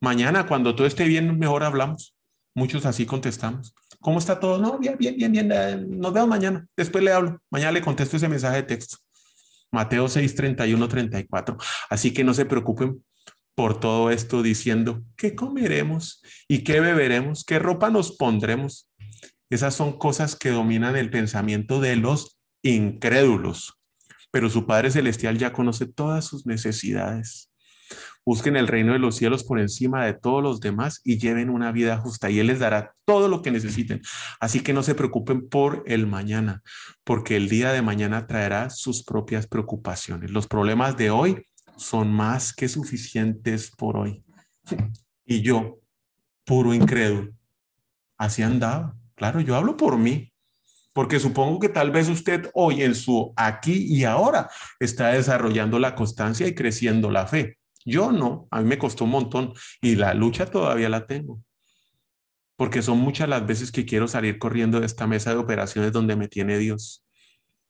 Mañana, 0.00 0.46
cuando 0.46 0.74
todo 0.74 0.86
esté 0.86 1.04
bien, 1.04 1.38
mejor 1.38 1.62
hablamos. 1.62 2.16
Muchos 2.54 2.84
así 2.86 3.06
contestamos. 3.06 3.74
¿Cómo 4.00 4.18
está 4.18 4.40
todo? 4.40 4.58
No, 4.58 4.78
bien, 4.78 4.96
bien, 4.98 5.16
bien, 5.16 5.32
bien. 5.32 5.52
Eh, 5.52 5.84
nos 5.86 6.12
vemos 6.12 6.28
mañana. 6.28 6.66
Después 6.76 7.04
le 7.04 7.12
hablo. 7.12 7.40
Mañana 7.50 7.72
le 7.72 7.82
contesto 7.82 8.16
ese 8.16 8.28
mensaje 8.28 8.56
de 8.56 8.62
texto. 8.64 8.96
Mateo 9.70 10.08
6, 10.08 10.34
31, 10.34 10.88
34. 10.88 11.56
Así 11.90 12.12
que 12.12 12.24
no 12.24 12.34
se 12.34 12.46
preocupen 12.46 13.04
por 13.60 13.78
todo 13.78 14.10
esto 14.10 14.42
diciendo, 14.42 15.04
¿qué 15.18 15.34
comeremos 15.34 16.22
y 16.48 16.64
qué 16.64 16.80
beberemos? 16.80 17.44
¿Qué 17.44 17.58
ropa 17.58 17.90
nos 17.90 18.12
pondremos? 18.12 18.88
Esas 19.50 19.74
son 19.74 19.98
cosas 19.98 20.34
que 20.34 20.48
dominan 20.48 20.96
el 20.96 21.10
pensamiento 21.10 21.78
de 21.78 21.96
los 21.96 22.38
incrédulos, 22.62 23.74
pero 24.30 24.48
su 24.48 24.66
Padre 24.66 24.90
Celestial 24.90 25.36
ya 25.36 25.52
conoce 25.52 25.84
todas 25.84 26.24
sus 26.24 26.46
necesidades. 26.46 27.52
Busquen 28.24 28.56
el 28.56 28.66
reino 28.66 28.94
de 28.94 28.98
los 28.98 29.16
cielos 29.16 29.44
por 29.44 29.60
encima 29.60 30.06
de 30.06 30.14
todos 30.14 30.42
los 30.42 30.60
demás 30.60 31.02
y 31.04 31.18
lleven 31.18 31.50
una 31.50 31.70
vida 31.70 31.98
justa 31.98 32.30
y 32.30 32.38
Él 32.38 32.46
les 32.46 32.60
dará 32.60 32.94
todo 33.04 33.28
lo 33.28 33.42
que 33.42 33.50
necesiten. 33.50 34.00
Así 34.40 34.60
que 34.60 34.72
no 34.72 34.82
se 34.82 34.94
preocupen 34.94 35.50
por 35.50 35.82
el 35.86 36.06
mañana, 36.06 36.62
porque 37.04 37.36
el 37.36 37.50
día 37.50 37.72
de 37.72 37.82
mañana 37.82 38.26
traerá 38.26 38.70
sus 38.70 39.04
propias 39.04 39.46
preocupaciones. 39.46 40.30
Los 40.30 40.46
problemas 40.46 40.96
de 40.96 41.10
hoy 41.10 41.44
son 41.80 42.12
más 42.12 42.52
que 42.52 42.68
suficientes 42.68 43.70
por 43.70 43.96
hoy. 43.96 44.22
Y 45.24 45.40
yo, 45.40 45.80
puro 46.44 46.74
incrédulo, 46.74 47.32
así 48.18 48.42
andaba. 48.42 48.94
Claro, 49.14 49.40
yo 49.40 49.56
hablo 49.56 49.76
por 49.76 49.96
mí, 49.96 50.32
porque 50.92 51.18
supongo 51.18 51.58
que 51.58 51.70
tal 51.70 51.90
vez 51.90 52.08
usted 52.08 52.50
hoy 52.54 52.82
en 52.82 52.94
su 52.94 53.32
aquí 53.34 53.86
y 53.88 54.04
ahora 54.04 54.50
está 54.78 55.08
desarrollando 55.08 55.78
la 55.78 55.94
constancia 55.94 56.46
y 56.46 56.54
creciendo 56.54 57.10
la 57.10 57.26
fe. 57.26 57.58
Yo 57.84 58.12
no, 58.12 58.46
a 58.50 58.60
mí 58.60 58.68
me 58.68 58.78
costó 58.78 59.04
un 59.04 59.10
montón 59.10 59.54
y 59.80 59.96
la 59.96 60.12
lucha 60.12 60.46
todavía 60.46 60.90
la 60.90 61.06
tengo. 61.06 61.42
Porque 62.56 62.82
son 62.82 62.98
muchas 62.98 63.26
las 63.26 63.46
veces 63.46 63.72
que 63.72 63.86
quiero 63.86 64.06
salir 64.06 64.38
corriendo 64.38 64.80
de 64.80 64.86
esta 64.86 65.06
mesa 65.06 65.30
de 65.30 65.38
operaciones 65.38 65.92
donde 65.92 66.14
me 66.14 66.28
tiene 66.28 66.58
Dios. 66.58 67.06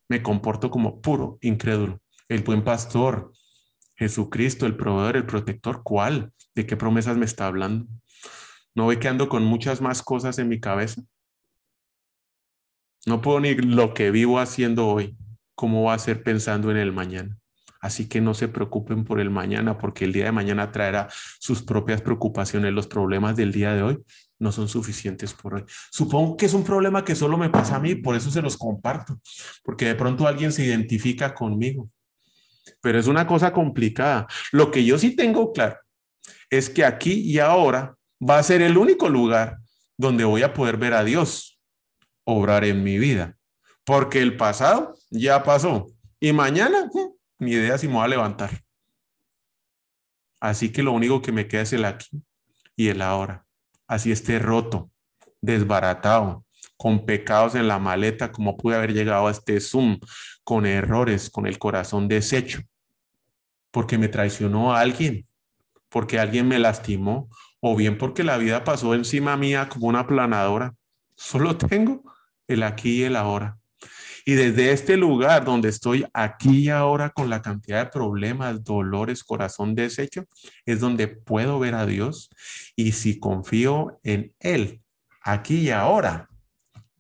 Me 0.09 0.21
comporto 0.21 0.69
como 0.69 1.01
puro 1.01 1.39
incrédulo. 1.43 2.01
El 2.29 2.43
buen 2.43 2.65
pastor, 2.65 3.33
Jesucristo, 4.01 4.65
el 4.65 4.77
proveedor, 4.77 5.19
el 5.19 5.27
protector, 5.27 5.83
¿cuál? 5.85 6.33
¿De 6.55 6.65
qué 6.65 6.75
promesas 6.75 7.19
me 7.19 7.27
está 7.27 7.47
hablando? 7.47 7.87
¿No 8.75 8.87
ve 8.87 8.99
que 8.99 9.09
ando 9.09 9.29
con 9.29 9.45
muchas 9.45 9.83
más 9.83 10.03
cosas 10.03 10.39
en 10.39 10.49
mi 10.49 10.59
cabeza? 10.59 11.03
No 13.05 13.21
puedo 13.21 13.41
ni 13.41 13.55
lo 13.55 13.93
que 13.93 14.11
vivo 14.11 14.39
haciendo 14.39 14.89
hoy, 14.89 15.19
cómo 15.55 15.83
va 15.83 15.95
a 15.95 15.99
ser 15.99 16.23
pensando 16.23 16.71
en 16.71 16.79
el 16.79 16.93
mañana. 16.93 17.37
Así 17.83 18.09
que 18.09 18.23
no 18.23 18.33
se 18.33 18.49
preocupen 18.49 19.05
por 19.05 19.21
el 19.21 19.29
mañana, 19.29 19.77
porque 19.77 20.07
el 20.07 20.15
día 20.15 20.25
de 20.25 20.33
mañana 20.33 20.73
traerá 20.73 21.09
sus 21.39 21.63
propias 21.63 22.01
preocupaciones. 22.01 22.73
Los 22.73 22.87
problemas 22.87 23.37
del 23.37 23.53
día 23.53 23.75
de 23.75 23.83
hoy 23.83 23.99
no 24.39 24.51
son 24.51 24.69
suficientes 24.69 25.35
por 25.35 25.57
hoy. 25.57 25.65
Supongo 25.91 26.39
que 26.39 26.47
es 26.47 26.55
un 26.55 26.65
problema 26.65 27.05
que 27.05 27.15
solo 27.15 27.37
me 27.37 27.51
pasa 27.51 27.77
a 27.77 27.81
mí, 27.81 27.97
por 27.97 28.17
eso 28.17 28.31
se 28.31 28.41
los 28.41 28.57
comparto, 28.57 29.21
porque 29.63 29.85
de 29.85 29.95
pronto 29.95 30.27
alguien 30.27 30.53
se 30.53 30.65
identifica 30.65 31.35
conmigo. 31.35 31.91
Pero 32.81 32.99
es 32.99 33.07
una 33.07 33.27
cosa 33.27 33.53
complicada. 33.53 34.27
Lo 34.53 34.71
que 34.71 34.85
yo 34.85 34.99
sí 34.99 35.17
tengo 35.17 35.53
claro 35.53 35.77
es 36.51 36.69
que 36.69 36.85
aquí 36.85 37.21
y 37.21 37.39
ahora 37.39 37.97
va 38.21 38.39
a 38.39 38.43
ser 38.43 38.63
el 38.63 38.77
único 38.77 39.09
lugar 39.09 39.59
donde 39.97 40.25
voy 40.25 40.43
a 40.43 40.53
poder 40.53 40.77
ver 40.77 40.95
a 40.95 41.05
Dios 41.05 41.61
obrar 42.25 42.65
en 42.65 42.83
mi 42.83 42.99
vida, 42.99 43.37
porque 43.85 44.21
el 44.21 44.37
pasado 44.37 44.95
ya 45.11 45.43
pasó 45.43 45.87
y 46.21 46.33
mañana 46.33 46.89
ni 47.39 47.53
idea 47.53 47.79
si 47.79 47.89
me 47.89 47.95
voy 47.95 48.05
a 48.05 48.09
levantar. 48.09 48.63
Así 50.41 50.73
que 50.73 50.83
lo 50.83 50.93
único 50.93 51.21
que 51.21 51.33
me 51.33 51.47
queda 51.47 51.63
es 51.63 51.73
el 51.73 51.85
aquí 51.85 52.23
y 52.77 52.89
el 52.89 53.03
ahora. 53.03 53.45
Así 53.87 54.13
esté 54.13 54.39
roto, 54.39 54.91
desbaratado, 55.41 56.45
con 56.81 57.05
pecados 57.05 57.57
en 57.57 57.69
la 57.69 57.79
maleta, 57.79 58.33
como 58.33 58.57
pude 58.57 58.75
haber 58.75 58.95
llegado 58.95 59.27
a 59.27 59.31
este 59.31 59.61
Zoom, 59.61 60.01
con 60.43 60.65
errores, 60.65 61.29
con 61.29 61.47
el 61.47 61.59
corazón 61.59 62.09
deshecho, 62.09 62.63
porque 63.71 63.99
me 63.99 64.09
traicionó 64.09 64.73
alguien, 64.73 65.27
porque 65.91 66.19
alguien 66.19 66.49
me 66.49 66.59
lastimó, 66.59 67.29
o 67.61 67.77
bien 67.77 67.99
porque 67.99 68.25
la 68.25 68.39
vida 68.39 68.65
pasó 68.65 68.95
encima 68.95 69.37
mía 69.37 69.69
como 69.69 69.89
una 69.89 70.07
planadora. 70.07 70.75
Solo 71.17 71.55
tengo 71.59 72.03
el 72.49 72.63
aquí 72.63 73.01
y 73.01 73.03
el 73.03 73.17
ahora. 73.17 73.59
Y 74.25 74.33
desde 74.33 74.73
este 74.73 74.97
lugar 74.97 75.45
donde 75.45 75.69
estoy 75.69 76.07
aquí 76.15 76.61
y 76.61 76.69
ahora 76.71 77.11
con 77.11 77.29
la 77.29 77.43
cantidad 77.43 77.85
de 77.85 77.91
problemas, 77.91 78.65
dolores, 78.65 79.23
corazón 79.23 79.75
deshecho, 79.75 80.25
es 80.65 80.81
donde 80.81 81.09
puedo 81.09 81.59
ver 81.59 81.75
a 81.75 81.85
Dios. 81.85 82.31
Y 82.75 82.93
si 82.93 83.21
confío 83.21 84.01
en 84.03 84.33
Él, 84.39 84.81
aquí 85.21 85.59
y 85.59 85.71
ahora, 85.71 86.30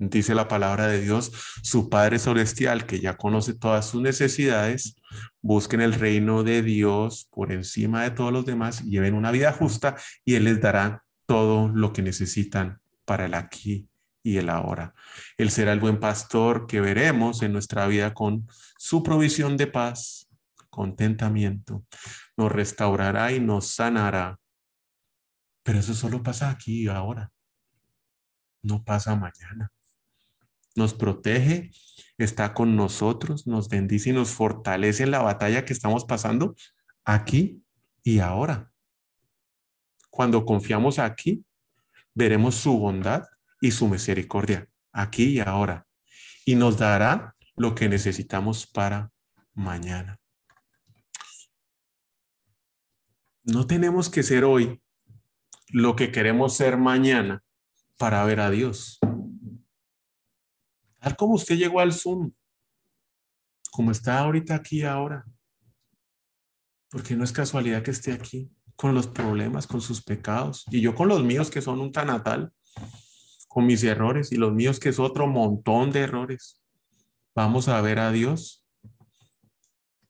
dice 0.01 0.35
la 0.35 0.49
palabra 0.49 0.87
de 0.87 1.03
Dios, 1.03 1.31
su 1.63 1.91
Padre 1.91 2.19
Celestial, 2.19 2.87
que 2.87 3.01
ya 3.01 3.17
conoce 3.17 3.53
todas 3.55 3.87
sus 3.87 4.01
necesidades, 4.01 4.97
busquen 5.43 5.83
el 5.83 5.93
reino 5.93 6.43
de 6.43 6.63
Dios 6.63 7.29
por 7.31 7.53
encima 7.53 8.03
de 8.03 8.11
todos 8.11 8.33
los 8.33 8.47
demás, 8.47 8.83
lleven 8.85 9.15
una 9.15 9.31
vida 9.31 9.53
justa 9.53 9.97
y 10.25 10.35
Él 10.35 10.45
les 10.45 10.61
dará 10.61 11.05
todo 11.27 11.69
lo 11.69 11.93
que 11.93 12.03
necesitan 12.03 12.81
para 13.05 13.27
el 13.27 13.35
aquí 13.35 13.89
y 14.23 14.39
el 14.39 14.49
ahora. 14.49 14.95
Él 15.37 15.51
será 15.51 15.73
el 15.73 15.81
buen 15.81 16.01
pastor 16.01 16.67
que 16.67 16.81
veremos 16.81 17.43
en 17.43 17.53
nuestra 17.53 17.87
vida 17.87 18.15
con 18.15 18.49
su 18.79 19.03
provisión 19.03 19.57
de 19.57 19.67
paz, 19.67 20.29
contentamiento. 20.71 21.85
Nos 22.37 22.51
restaurará 22.51 23.33
y 23.33 23.41
nos 23.41 23.67
sanará. 23.67 24.39
Pero 25.63 25.79
eso 25.79 25.95
solo 25.95 26.23
pasa 26.23 26.51
aquí 26.51 26.85
y 26.85 26.89
ahora. 26.89 27.31
No 28.63 28.83
pasa 28.83 29.15
mañana. 29.15 29.71
Nos 30.77 30.95
protege, 30.95 31.71
está 32.19 32.55
con 32.55 32.77
nosotros, 32.77 33.47
nos 33.47 33.69
bendice 33.69 34.11
y 34.11 34.13
nos 34.13 34.31
fortalece 34.31 35.03
en 35.03 35.11
la 35.11 35.23
batalla 35.23 35.65
que 35.65 35.73
estamos 35.73 36.05
pasando 36.05 36.55
aquí 37.05 37.63
y 38.03 38.21
ahora. 38.21 38.71
Cuando 40.11 40.45
confiamos 40.45 40.99
aquí, 40.99 41.45
veremos 42.15 42.55
su 42.55 42.79
bondad 42.79 43.25
y 43.61 43.71
su 43.71 43.89
misericordia 43.89 44.69
aquí 44.93 45.37
y 45.37 45.41
ahora, 45.41 45.87
y 46.45 46.55
nos 46.55 46.79
dará 46.79 47.37
lo 47.57 47.75
que 47.75 47.89
necesitamos 47.89 48.67
para 48.67 49.13
mañana. 49.55 50.19
No 53.43 53.67
tenemos 53.67 54.11
que 54.11 54.23
ser 54.23 54.45
hoy 54.45 54.83
lo 55.69 55.97
que 55.97 56.13
queremos 56.13 56.57
ser 56.57 56.77
mañana 56.77 57.43
para 57.97 58.25
ver 58.25 58.41
a 58.41 58.51
Dios. 58.51 58.99
Tal 61.01 61.17
como 61.17 61.35
usted 61.35 61.57
llegó 61.57 61.81
al 61.81 61.93
Zoom, 61.93 62.33
como 63.71 63.91
está 63.91 64.19
ahorita 64.21 64.55
aquí 64.55 64.83
ahora, 64.83 65.25
porque 66.91 67.17
no 67.17 67.25
es 67.25 67.33
casualidad 67.33 67.83
que 67.83 67.91
esté 67.91 68.13
aquí 68.13 68.51
con 68.77 68.95
los 68.95 69.07
problemas, 69.07 69.67
con 69.67 69.81
sus 69.81 70.03
pecados, 70.03 70.65
y 70.71 70.81
yo 70.81 70.95
con 70.95 71.09
los 71.09 71.23
míos 71.23 71.51
que 71.51 71.63
son 71.63 71.81
un 71.81 71.93
tanatal 71.93 72.53
con 73.51 73.67
mis 73.67 73.83
errores 73.83 74.31
y 74.31 74.37
los 74.37 74.53
míos, 74.53 74.79
que 74.79 74.91
es 74.91 75.01
otro 75.01 75.27
montón 75.27 75.91
de 75.91 76.01
errores. 76.01 76.63
Vamos 77.35 77.67
a 77.67 77.81
ver 77.81 77.99
a 77.99 78.13
Dios. 78.13 78.65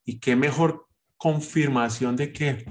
Y 0.05 0.19
qué 0.19 0.37
mejor 0.37 0.87
confirmación 1.17 2.17
de 2.17 2.35
que 2.35 2.67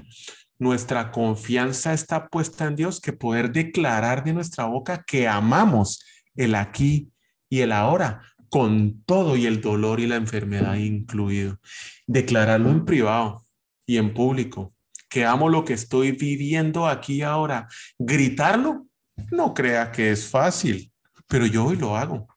nuestra 0.60 1.10
confianza 1.10 1.92
está 1.92 2.28
puesta 2.28 2.66
en 2.66 2.76
Dios 2.76 3.00
que 3.00 3.12
poder 3.12 3.50
declarar 3.50 4.22
de 4.22 4.32
nuestra 4.32 4.66
boca 4.66 5.02
que 5.04 5.26
amamos 5.26 6.04
el 6.36 6.54
aquí 6.54 7.10
y 7.50 7.60
el 7.60 7.72
ahora, 7.72 8.22
con 8.48 9.02
todo 9.04 9.36
y 9.36 9.44
el 9.44 9.60
dolor 9.60 10.00
y 10.00 10.06
la 10.06 10.16
enfermedad 10.16 10.76
incluido. 10.76 11.58
Declararlo 12.06 12.70
en 12.70 12.86
privado 12.86 13.44
y 13.84 13.98
en 13.98 14.14
público, 14.14 14.74
que 15.08 15.26
amo 15.26 15.48
lo 15.48 15.64
que 15.64 15.74
estoy 15.74 16.12
viviendo 16.12 16.86
aquí 16.86 17.22
ahora. 17.22 17.68
Gritarlo 17.98 18.86
no 19.30 19.52
crea 19.52 19.92
que 19.92 20.12
es 20.12 20.28
fácil, 20.28 20.92
pero 21.26 21.44
yo 21.44 21.66
hoy 21.66 21.76
lo 21.76 21.96
hago. 21.96 22.28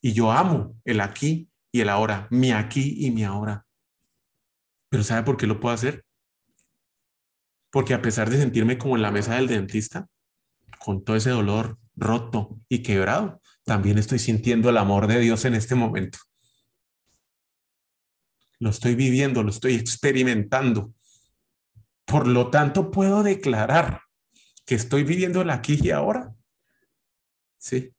Y 0.00 0.12
yo 0.12 0.32
amo 0.32 0.76
el 0.84 1.00
aquí 1.00 1.48
y 1.70 1.80
el 1.80 1.88
ahora, 1.88 2.26
mi 2.30 2.52
aquí 2.52 3.06
y 3.06 3.10
mi 3.12 3.24
ahora. 3.24 3.64
Pero 4.88 5.04
¿sabe 5.04 5.22
por 5.22 5.36
qué 5.36 5.46
lo 5.46 5.60
puedo 5.60 5.74
hacer? 5.74 6.04
Porque 7.70 7.94
a 7.94 8.02
pesar 8.02 8.28
de 8.28 8.38
sentirme 8.38 8.76
como 8.76 8.96
en 8.96 9.02
la 9.02 9.12
mesa 9.12 9.36
del 9.36 9.46
dentista, 9.46 10.08
con 10.78 11.04
todo 11.04 11.16
ese 11.16 11.30
dolor 11.30 11.78
roto 11.94 12.58
y 12.68 12.82
quebrado, 12.82 13.40
también 13.64 13.98
estoy 13.98 14.18
sintiendo 14.18 14.70
el 14.70 14.76
amor 14.76 15.06
de 15.06 15.20
Dios 15.20 15.44
en 15.44 15.54
este 15.54 15.74
momento. 15.74 16.18
Lo 18.58 18.70
estoy 18.70 18.94
viviendo, 18.94 19.42
lo 19.42 19.50
estoy 19.50 19.74
experimentando. 19.74 20.94
Por 22.04 22.26
lo 22.26 22.50
tanto, 22.50 22.90
puedo 22.90 23.22
declarar 23.22 24.02
que 24.64 24.74
estoy 24.74 25.04
viviendo 25.04 25.42
el 25.42 25.50
aquí 25.50 25.78
y 25.82 25.90
ahora. 25.90 26.34
Sí. 27.58 27.94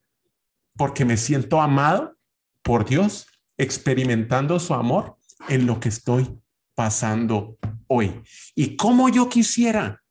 Porque 0.75 1.05
me 1.05 1.17
siento 1.17 1.61
amado 1.61 2.17
por 2.61 2.85
Dios, 2.85 3.27
experimentando 3.57 4.59
su 4.59 4.73
amor 4.73 5.17
en 5.49 5.65
lo 5.65 5.79
que 5.79 5.89
estoy 5.89 6.39
pasando 6.75 7.57
hoy. 7.87 8.21
Y 8.55 8.75
como 8.75 9.09
yo 9.09 9.29
quisiera 9.29 10.02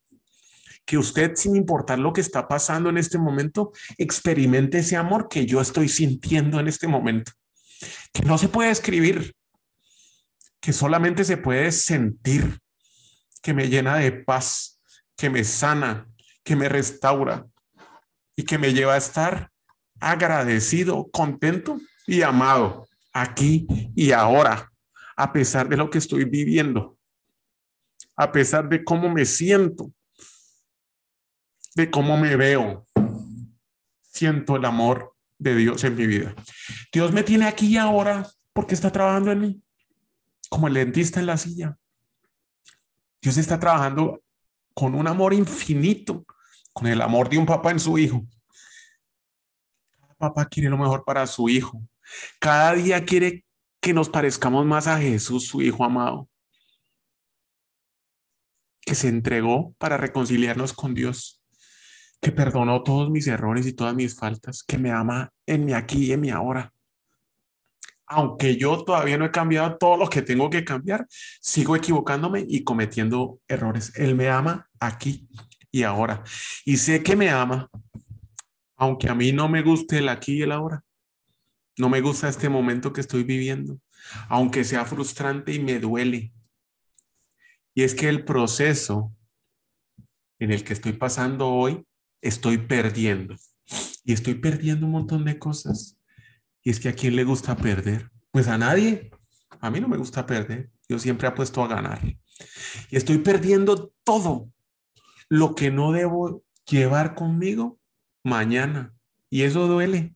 que 0.85 0.99
usted, 0.99 1.33
sin 1.37 1.57
importar 1.57 1.99
lo 1.99 2.12
que 2.12 2.21
está 2.21 2.49
pasando 2.49 2.90
en 2.90 2.99
este 2.99 3.18
momento, 3.18 3.73
experimente 3.99 4.79
ese 4.79 4.97
amor 4.97 5.29
que 5.29 5.47
yo 5.47 5.61
estoy 5.61 5.88
sintiendo 5.88 6.61
en 6.61 6.68
este 6.68 6.88
momento. 6.88 7.33
Que 8.12 8.23
no 8.25 8.38
se 8.38 8.49
puede 8.49 8.71
escribir, 8.71 9.35
que 10.61 10.73
solamente 10.73 11.25
se 11.25 11.37
puede 11.37 11.73
sentir, 11.73 12.59
que 13.42 13.55
me 13.55 13.68
llena 13.68 13.97
de 13.97 14.12
paz, 14.12 14.81
que 15.16 15.31
me 15.31 15.45
sana, 15.45 16.09
que 16.45 16.57
me 16.57 16.68
restaura 16.68 17.47
y 18.37 18.45
que 18.45 18.59
me 18.59 18.73
lleva 18.73 18.95
a 18.95 18.99
estar 18.99 19.51
agradecido, 20.01 21.09
contento 21.12 21.81
y 22.07 22.23
amado 22.23 22.87
aquí 23.12 23.66
y 23.95 24.12
ahora, 24.12 24.73
a 25.16 25.33
pesar 25.33 25.68
de 25.68 25.77
lo 25.77 25.90
que 25.90 25.99
estoy 25.99 26.25
viviendo, 26.25 26.99
a 28.16 28.33
pesar 28.33 28.68
de 28.68 28.83
cómo 28.85 29.09
me 29.09 29.25
siento, 29.25 29.92
de 31.74 31.90
cómo 31.90 32.16
me 32.16 32.37
veo. 32.37 32.87
Siento 34.02 34.56
el 34.56 34.64
amor 34.64 35.14
de 35.38 35.56
Dios 35.56 35.85
en 35.85 35.96
mi 35.96 36.06
vida. 36.06 36.35
Dios 36.92 37.12
me 37.12 37.22
tiene 37.22 37.46
aquí 37.46 37.66
y 37.66 37.76
ahora 37.76 38.28
porque 38.52 38.74
está 38.74 38.92
trabajando 38.92 39.32
en 39.32 39.40
mí, 39.40 39.62
como 40.48 40.68
el 40.68 40.74
dentista 40.74 41.20
en 41.20 41.26
la 41.26 41.37
silla. 41.37 41.76
Dios 43.20 43.37
está 43.37 43.58
trabajando 43.58 44.22
con 44.74 44.94
un 44.94 45.06
amor 45.06 45.32
infinito, 45.32 46.24
con 46.72 46.87
el 46.87 47.00
amor 47.00 47.28
de 47.28 47.38
un 47.38 47.46
papá 47.46 47.70
en 47.70 47.80
su 47.80 47.98
hijo. 47.98 48.24
Cada 49.98 50.14
papá 50.14 50.46
quiere 50.46 50.68
lo 50.68 50.78
mejor 50.78 51.04
para 51.04 51.26
su 51.26 51.48
hijo. 51.48 51.82
Cada 52.38 52.74
día 52.74 53.04
quiere 53.04 53.44
que 53.80 53.92
nos 53.92 54.08
parezcamos 54.08 54.64
más 54.64 54.87
a 54.87 54.98
Jesús, 54.98 55.46
su 55.46 55.61
hijo 55.61 55.85
amado, 55.85 56.28
que 58.80 58.94
se 58.94 59.08
entregó 59.08 59.74
para 59.78 59.96
reconciliarnos 59.96 60.72
con 60.72 60.94
Dios, 60.94 61.41
que 62.22 62.32
perdonó 62.32 62.82
todos 62.82 63.11
mis 63.11 63.26
errores 63.26 63.66
y 63.66 63.74
todas 63.74 63.94
mis 63.94 64.16
faltas, 64.16 64.62
que 64.62 64.78
me 64.78 64.90
ama 64.90 65.30
en 65.44 65.66
mi 65.66 65.74
aquí 65.74 66.06
y 66.06 66.12
en 66.12 66.22
mi 66.22 66.30
ahora 66.30 66.72
aunque 68.12 68.56
yo 68.56 68.85
todavía 68.85 69.16
no 69.16 69.24
he 69.24 69.30
cambiado 69.30 69.76
todo 69.78 69.96
lo 69.96 70.08
que 70.08 70.22
tengo 70.22 70.50
que 70.50 70.64
cambiar, 70.64 71.06
sigo 71.40 71.74
equivocándome 71.76 72.44
y 72.46 72.62
cometiendo 72.62 73.40
errores. 73.48 73.92
Él 73.96 74.14
me 74.14 74.28
ama 74.28 74.68
aquí 74.78 75.28
y 75.70 75.82
ahora. 75.82 76.22
Y 76.64 76.76
sé 76.76 77.02
que 77.02 77.16
me 77.16 77.30
ama, 77.30 77.70
aunque 78.76 79.08
a 79.08 79.14
mí 79.14 79.32
no 79.32 79.48
me 79.48 79.62
guste 79.62 79.98
el 79.98 80.08
aquí 80.08 80.35
y 80.35 80.42
el 80.42 80.52
ahora. 80.52 80.85
No 81.78 81.88
me 81.88 82.02
gusta 82.02 82.28
este 82.28 82.50
momento 82.50 82.92
que 82.92 83.00
estoy 83.00 83.24
viviendo, 83.24 83.80
aunque 84.28 84.64
sea 84.64 84.85
frustrante 84.85 85.54
y 85.54 85.58
me 85.58 85.78
duele. 85.78 86.32
Y 87.74 87.82
es 87.82 87.94
que 87.94 88.11
el 88.11 88.24
proceso 88.26 89.11
en 90.38 90.52
el 90.52 90.64
que 90.64 90.74
estoy 90.74 90.92
pasando 90.92 91.48
hoy, 91.48 91.87
estoy 92.22 92.58
perdiendo. 92.58 93.37
Y 94.04 94.12
estoy 94.12 94.35
perdiendo 94.35 94.87
un 94.87 94.92
montón 94.92 95.24
de 95.24 95.38
cosas. 95.38 95.98
Y 96.62 96.70
es 96.70 96.80
que 96.80 96.88
a 96.88 96.94
quién 96.94 97.16
le 97.16 97.24
gusta 97.24 97.56
perder? 97.56 98.11
Pues 98.30 98.48
a 98.48 98.56
nadie. 98.56 99.11
A 99.61 99.70
mí 99.70 99.80
no 99.80 99.88
me 99.88 99.98
gusta 99.98 100.24
perder. 100.24 100.70
Yo 100.88 100.98
siempre 100.98 101.28
apuesto 101.28 101.62
a 101.62 101.68
ganar. 101.68 102.00
Y 102.90 102.96
estoy 102.96 103.18
perdiendo 103.18 103.92
todo 104.04 104.48
lo 105.28 105.54
que 105.54 105.70
no 105.70 105.92
debo 105.92 106.42
llevar 106.66 107.14
conmigo 107.14 107.78
mañana. 108.24 108.94
Y 109.28 109.42
eso 109.42 109.66
duele. 109.66 110.14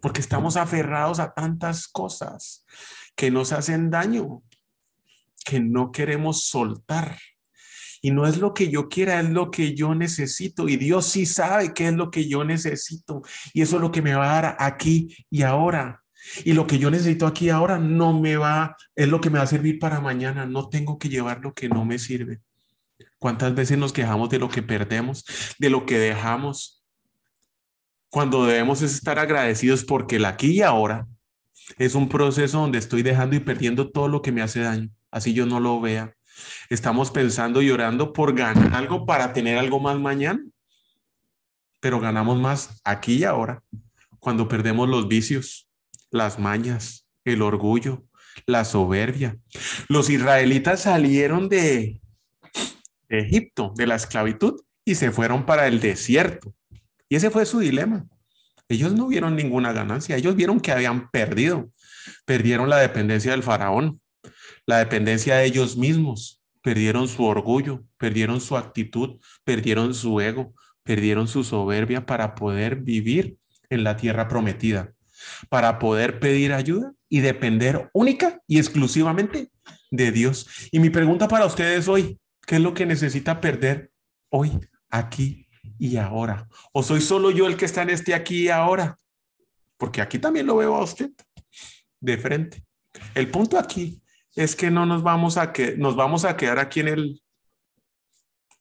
Porque 0.00 0.20
estamos 0.20 0.56
aferrados 0.56 1.18
a 1.18 1.32
tantas 1.32 1.88
cosas 1.88 2.64
que 3.16 3.30
nos 3.30 3.52
hacen 3.52 3.90
daño, 3.90 4.42
que 5.44 5.60
no 5.60 5.92
queremos 5.92 6.44
soltar. 6.44 7.18
Y 8.04 8.10
no 8.10 8.26
es 8.26 8.36
lo 8.36 8.52
que 8.52 8.68
yo 8.68 8.90
quiera, 8.90 9.18
es 9.18 9.30
lo 9.30 9.50
que 9.50 9.74
yo 9.74 9.94
necesito. 9.94 10.68
Y 10.68 10.76
Dios 10.76 11.06
sí 11.06 11.24
sabe 11.24 11.72
qué 11.72 11.88
es 11.88 11.94
lo 11.94 12.10
que 12.10 12.28
yo 12.28 12.44
necesito. 12.44 13.22
Y 13.54 13.62
eso 13.62 13.76
es 13.76 13.80
lo 13.80 13.90
que 13.90 14.02
me 14.02 14.14
va 14.14 14.30
a 14.30 14.42
dar 14.42 14.56
aquí 14.58 15.16
y 15.30 15.40
ahora. 15.40 16.02
Y 16.44 16.52
lo 16.52 16.66
que 16.66 16.78
yo 16.78 16.90
necesito 16.90 17.26
aquí 17.26 17.48
ahora 17.48 17.78
no 17.78 18.20
me 18.20 18.36
va, 18.36 18.76
es 18.94 19.08
lo 19.08 19.22
que 19.22 19.30
me 19.30 19.38
va 19.38 19.44
a 19.44 19.46
servir 19.46 19.78
para 19.78 20.02
mañana. 20.02 20.44
No 20.44 20.68
tengo 20.68 20.98
que 20.98 21.08
llevar 21.08 21.40
lo 21.40 21.54
que 21.54 21.70
no 21.70 21.86
me 21.86 21.98
sirve. 21.98 22.42
¿Cuántas 23.18 23.54
veces 23.54 23.78
nos 23.78 23.94
quejamos 23.94 24.28
de 24.28 24.38
lo 24.38 24.50
que 24.50 24.60
perdemos, 24.60 25.24
de 25.58 25.70
lo 25.70 25.86
que 25.86 25.98
dejamos? 25.98 26.84
Cuando 28.10 28.44
debemos 28.44 28.82
estar 28.82 29.18
agradecidos 29.18 29.82
porque 29.82 30.16
el 30.16 30.26
aquí 30.26 30.48
y 30.48 30.60
ahora 30.60 31.08
es 31.78 31.94
un 31.94 32.10
proceso 32.10 32.60
donde 32.60 32.80
estoy 32.80 33.02
dejando 33.02 33.34
y 33.34 33.40
perdiendo 33.40 33.90
todo 33.90 34.08
lo 34.08 34.20
que 34.20 34.30
me 34.30 34.42
hace 34.42 34.60
daño. 34.60 34.90
Así 35.10 35.32
yo 35.32 35.46
no 35.46 35.58
lo 35.58 35.80
vea. 35.80 36.14
Estamos 36.68 37.10
pensando 37.10 37.62
y 37.62 37.70
orando 37.70 38.12
por 38.12 38.34
ganar 38.34 38.74
algo 38.74 39.06
para 39.06 39.32
tener 39.32 39.58
algo 39.58 39.80
más 39.80 39.98
mañana, 39.98 40.40
pero 41.80 42.00
ganamos 42.00 42.40
más 42.40 42.80
aquí 42.84 43.16
y 43.16 43.24
ahora 43.24 43.62
cuando 44.24 44.48
perdemos 44.48 44.88
los 44.88 45.06
vicios, 45.06 45.68
las 46.10 46.38
mañas, 46.38 47.06
el 47.26 47.42
orgullo, 47.42 48.04
la 48.46 48.64
soberbia. 48.64 49.36
Los 49.86 50.08
israelitas 50.08 50.80
salieron 50.80 51.50
de 51.50 52.00
Egipto, 53.10 53.74
de 53.76 53.86
la 53.86 53.96
esclavitud, 53.96 54.62
y 54.82 54.94
se 54.94 55.10
fueron 55.10 55.44
para 55.44 55.66
el 55.66 55.78
desierto. 55.78 56.54
Y 57.10 57.16
ese 57.16 57.30
fue 57.30 57.44
su 57.44 57.58
dilema. 57.58 58.06
Ellos 58.66 58.94
no 58.94 59.08
vieron 59.08 59.36
ninguna 59.36 59.74
ganancia, 59.74 60.16
ellos 60.16 60.34
vieron 60.34 60.58
que 60.58 60.72
habían 60.72 61.10
perdido. 61.10 61.70
Perdieron 62.24 62.70
la 62.70 62.78
dependencia 62.78 63.32
del 63.32 63.42
faraón, 63.42 64.00
la 64.66 64.78
dependencia 64.78 65.36
de 65.36 65.46
ellos 65.46 65.76
mismos, 65.76 66.42
perdieron 66.62 67.08
su 67.08 67.24
orgullo, 67.24 67.84
perdieron 67.98 68.40
su 68.40 68.56
actitud, 68.56 69.20
perdieron 69.44 69.94
su 69.94 70.20
ego, 70.20 70.54
perdieron 70.82 71.28
su 71.28 71.44
soberbia 71.44 72.06
para 72.06 72.34
poder 72.34 72.76
vivir 72.76 73.36
en 73.68 73.84
la 73.84 73.96
tierra 73.96 74.28
prometida, 74.28 74.92
para 75.48 75.78
poder 75.78 76.20
pedir 76.20 76.52
ayuda 76.52 76.92
y 77.08 77.20
depender 77.20 77.90
única 77.92 78.40
y 78.46 78.58
exclusivamente 78.58 79.50
de 79.90 80.12
Dios. 80.12 80.68
Y 80.72 80.80
mi 80.80 80.90
pregunta 80.90 81.28
para 81.28 81.46
ustedes 81.46 81.88
hoy, 81.88 82.18
¿qué 82.46 82.56
es 82.56 82.60
lo 82.60 82.74
que 82.74 82.86
necesita 82.86 83.40
perder 83.40 83.90
hoy, 84.30 84.52
aquí 84.90 85.48
y 85.78 85.96
ahora? 85.96 86.48
¿O 86.72 86.82
soy 86.82 87.00
solo 87.00 87.30
yo 87.30 87.46
el 87.46 87.56
que 87.56 87.64
está 87.66 87.82
en 87.82 87.90
este 87.90 88.14
aquí 88.14 88.44
y 88.44 88.48
ahora? 88.48 88.96
Porque 89.76 90.00
aquí 90.00 90.18
también 90.18 90.46
lo 90.46 90.56
veo 90.56 90.74
a 90.74 90.84
usted 90.84 91.10
de 92.00 92.18
frente. 92.18 92.64
El 93.14 93.30
punto 93.30 93.58
aquí 93.58 94.00
es 94.34 94.56
que 94.56 94.70
no 94.70 94.86
nos 94.86 95.02
vamos 95.02 95.36
a 95.36 95.52
que 95.52 95.76
nos 95.76 95.96
vamos 95.96 96.24
a 96.24 96.36
quedar 96.36 96.58
aquí 96.58 96.80
en 96.80 96.88
el 96.88 97.22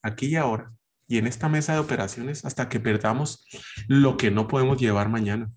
aquí 0.02 0.28
y 0.28 0.36
ahora 0.36 0.74
y 1.08 1.18
en 1.18 1.28
esta 1.28 1.50
mesa 1.50 1.74
de 1.74 1.80
operaciones 1.80 2.46
hasta 2.46 2.70
que 2.70 2.80
perdamos 2.80 3.46
lo 3.88 4.18
que 4.18 4.32
no 4.32 4.48
podemos 4.48 4.80
llevar 4.80 5.10
mañana 5.10 5.52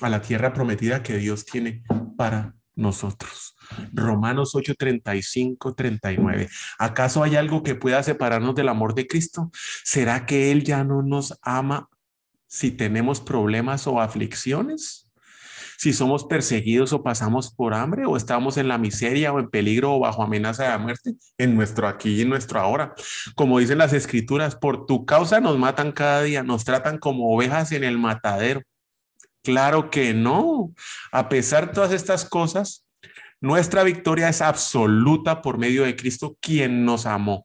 a 0.00 0.08
la 0.08 0.22
tierra 0.22 0.52
prometida 0.52 1.02
que 1.02 1.16
Dios 1.16 1.44
tiene 1.44 1.82
para 2.16 2.54
nosotros. 2.74 3.54
Romanos 3.92 4.54
8, 4.54 4.74
35, 4.78 5.74
39. 5.74 6.48
¿Acaso 6.78 7.22
hay 7.22 7.36
algo 7.36 7.62
que 7.62 7.74
pueda 7.74 8.02
separarnos 8.02 8.54
del 8.54 8.68
amor 8.68 8.94
de 8.94 9.06
Cristo? 9.06 9.50
¿Será 9.84 10.26
que 10.26 10.50
Él 10.50 10.64
ya 10.64 10.84
no 10.84 11.02
nos 11.02 11.38
ama 11.42 11.88
si 12.46 12.70
tenemos 12.70 13.20
problemas 13.20 13.86
o 13.86 14.00
aflicciones? 14.00 15.11
Si 15.82 15.92
somos 15.92 16.22
perseguidos 16.22 16.92
o 16.92 17.02
pasamos 17.02 17.52
por 17.52 17.74
hambre 17.74 18.06
o 18.06 18.16
estamos 18.16 18.56
en 18.56 18.68
la 18.68 18.78
miseria 18.78 19.32
o 19.32 19.40
en 19.40 19.50
peligro 19.50 19.96
o 19.96 19.98
bajo 19.98 20.22
amenaza 20.22 20.70
de 20.70 20.78
muerte, 20.78 21.14
en 21.38 21.56
nuestro 21.56 21.88
aquí 21.88 22.10
y 22.10 22.20
en 22.20 22.28
nuestro 22.28 22.60
ahora. 22.60 22.94
Como 23.34 23.58
dicen 23.58 23.78
las 23.78 23.92
escrituras, 23.92 24.54
por 24.54 24.86
tu 24.86 25.04
causa 25.04 25.40
nos 25.40 25.58
matan 25.58 25.90
cada 25.90 26.22
día, 26.22 26.44
nos 26.44 26.64
tratan 26.64 26.98
como 26.98 27.34
ovejas 27.34 27.72
en 27.72 27.82
el 27.82 27.98
matadero. 27.98 28.62
Claro 29.42 29.90
que 29.90 30.14
no. 30.14 30.72
A 31.10 31.28
pesar 31.28 31.66
de 31.66 31.74
todas 31.74 31.90
estas 31.90 32.26
cosas, 32.26 32.86
nuestra 33.40 33.82
victoria 33.82 34.28
es 34.28 34.40
absoluta 34.40 35.42
por 35.42 35.58
medio 35.58 35.82
de 35.82 35.96
Cristo, 35.96 36.36
quien 36.40 36.84
nos 36.84 37.06
amó. 37.06 37.44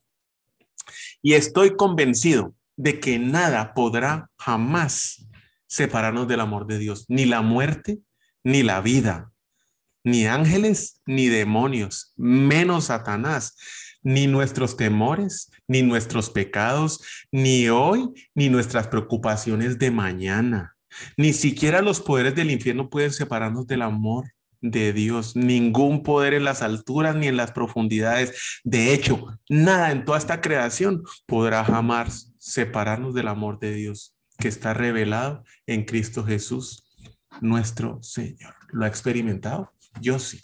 Y 1.23 1.33
estoy 1.33 1.75
convencido 1.75 2.53
de 2.75 2.99
que 2.99 3.17
nada 3.17 3.73
podrá 3.73 4.29
jamás 4.37 5.27
separarnos 5.65 6.27
del 6.27 6.41
amor 6.41 6.67
de 6.67 6.77
Dios, 6.77 7.05
ni 7.07 7.25
la 7.25 7.41
muerte, 7.41 7.97
ni 8.47 8.63
la 8.63 8.79
vida, 8.79 9.33
ni 10.05 10.25
ángeles, 10.25 11.01
ni 11.05 11.27
demonios, 11.27 12.13
menos 12.15 12.85
Satanás, 12.85 13.57
ni 14.01 14.25
nuestros 14.25 14.77
temores, 14.77 15.51
ni 15.67 15.81
nuestros 15.81 16.29
pecados, 16.29 17.01
ni 17.29 17.67
hoy, 17.67 18.07
ni 18.33 18.47
nuestras 18.47 18.87
preocupaciones 18.87 19.79
de 19.79 19.91
mañana. 19.91 20.77
Ni 21.17 21.33
siquiera 21.33 21.81
los 21.81 21.99
poderes 21.99 22.35
del 22.35 22.49
infierno 22.49 22.89
pueden 22.89 23.11
separarnos 23.11 23.67
del 23.67 23.81
amor 23.81 24.31
de 24.61 24.93
Dios. 24.93 25.35
Ningún 25.35 26.01
poder 26.01 26.33
en 26.33 26.45
las 26.45 26.61
alturas 26.61 27.17
ni 27.17 27.27
en 27.27 27.35
las 27.35 27.51
profundidades. 27.51 28.61
De 28.63 28.93
hecho, 28.93 29.37
nada 29.49 29.91
en 29.91 30.05
toda 30.05 30.19
esta 30.19 30.39
creación 30.39 31.03
podrá 31.25 31.65
jamás 31.65 32.33
separarnos 32.39 33.13
del 33.13 33.27
amor 33.27 33.59
de 33.59 33.73
Dios 33.73 34.15
que 34.39 34.47
está 34.47 34.73
revelado 34.73 35.43
en 35.65 35.83
Cristo 35.83 36.23
Jesús 36.23 36.86
nuestro 37.41 38.01
Señor. 38.01 38.53
¿Lo 38.71 38.85
ha 38.85 38.87
experimentado? 38.87 39.71
Yo 40.01 40.19
sí. 40.19 40.41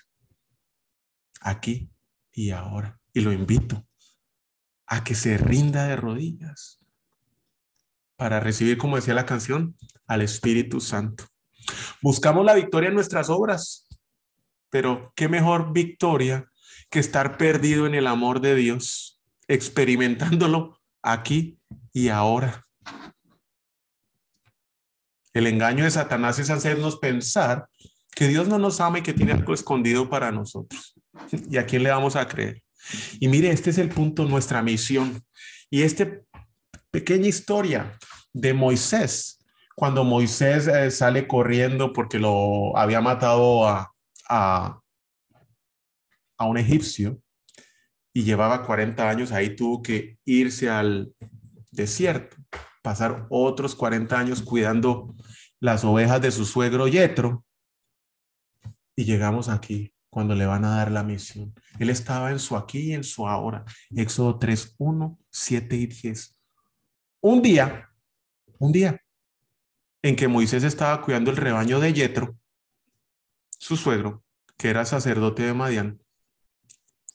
Aquí 1.42 1.90
y 2.32 2.52
ahora. 2.52 3.00
Y 3.14 3.22
lo 3.22 3.32
invito 3.32 3.86
a 4.88 5.04
que 5.04 5.16
se 5.16 5.38
rinda 5.38 5.88
de 5.88 5.96
rodillas 5.96 6.80
para 8.16 8.40
recibir, 8.40 8.78
como 8.78 8.96
decía 8.96 9.14
la 9.14 9.26
canción, 9.26 9.76
al 10.08 10.22
Espíritu 10.22 10.80
Santo. 10.80 11.26
Buscamos 12.02 12.46
la 12.46 12.54
victoria 12.54 12.90
en 12.90 12.96
nuestras 12.96 13.30
obras, 13.30 13.88
pero 14.70 15.12
qué 15.16 15.28
mejor 15.28 15.74
victoria 15.74 16.50
que 16.90 17.00
estar 17.00 17.38
perdido 17.38 17.88
en 17.88 17.96
el 17.96 18.08
amor 18.08 18.40
de 18.40 18.56
Dios, 18.56 19.22
experimentándolo 19.48 20.80
aquí 21.02 21.60
y 21.92 22.10
ahora. 22.10 22.64
El 25.34 25.48
engaño 25.48 25.84
de 25.84 25.92
Satanás 25.92 26.38
es 26.40 26.50
hacernos 26.50 26.98
pensar 26.98 27.68
que 28.16 28.28
Dios 28.28 28.48
no 28.48 28.60
nos 28.60 28.80
ama 28.80 29.00
y 29.00 29.02
que 29.02 29.14
tiene 29.14 29.32
algo 29.32 29.54
escondido 29.54 30.10
para 30.10 30.32
nosotros. 30.32 30.94
¿Y 31.50 31.58
a 31.58 31.66
quién 31.66 31.84
le 31.84 31.90
vamos 31.90 32.16
a 32.16 32.28
creer? 32.28 32.62
Y 33.20 33.28
mire, 33.28 33.50
este 33.50 33.72
es 33.72 33.80
el 33.80 33.90
punto, 33.90 34.26
nuestra 34.26 34.62
misión. 34.62 35.24
Y 35.70 35.82
esta 35.82 36.08
pequeña 36.92 37.28
historia 37.28 37.98
de 38.32 38.54
Moisés, 38.54 39.40
cuando 39.76 40.04
Moisés 40.04 40.68
eh, 40.68 40.92
sale 40.92 41.28
corriendo 41.28 41.94
porque 41.94 42.20
lo 42.20 42.78
había 42.78 43.02
matado 43.02 43.68
a, 43.68 43.92
a, 44.30 44.80
a 46.38 46.46
un 46.46 46.58
egipcio 46.58 47.20
y 48.14 48.24
llevaba 48.24 48.64
40 48.64 49.10
años, 49.10 49.32
ahí 49.32 49.56
tuvo 49.56 49.82
que 49.82 50.20
irse 50.26 50.70
al 50.70 51.12
desierto 51.72 52.38
pasar 52.84 53.26
otros 53.30 53.74
40 53.74 54.20
años 54.20 54.44
cuidando 54.44 55.16
las 55.60 55.84
ovejas 55.84 56.22
de 56.22 56.32
su 56.32 56.46
suegro 56.46 56.88
Yetro. 56.88 57.44
Y 58.96 59.06
llegamos 59.06 59.50
aquí 59.50 59.92
cuando 60.12 60.36
le 60.36 60.46
van 60.46 60.66
a 60.66 60.76
dar 60.76 60.92
la 60.92 61.02
misión. 61.02 61.56
Él 61.80 61.90
estaba 61.90 62.30
en 62.30 62.38
su 62.38 62.56
aquí 62.56 62.92
y 62.92 62.94
en 62.94 63.04
su 63.04 63.28
ahora. 63.28 63.66
Éxodo 63.96 64.38
3, 64.38 64.76
1, 64.78 65.20
7 65.32 65.76
y 65.76 65.88
10. 65.88 66.40
Un 67.22 67.42
día, 67.42 67.90
un 68.60 68.72
día 68.72 69.02
en 70.04 70.16
que 70.16 70.28
Moisés 70.28 70.64
estaba 70.64 71.02
cuidando 71.02 71.32
el 71.32 71.38
rebaño 71.38 71.80
de 71.80 71.94
Yetro, 71.94 72.38
su 73.58 73.78
suegro, 73.78 74.24
que 74.58 74.70
era 74.70 74.86
sacerdote 74.86 75.44
de 75.44 75.54
Madián, 75.54 76.02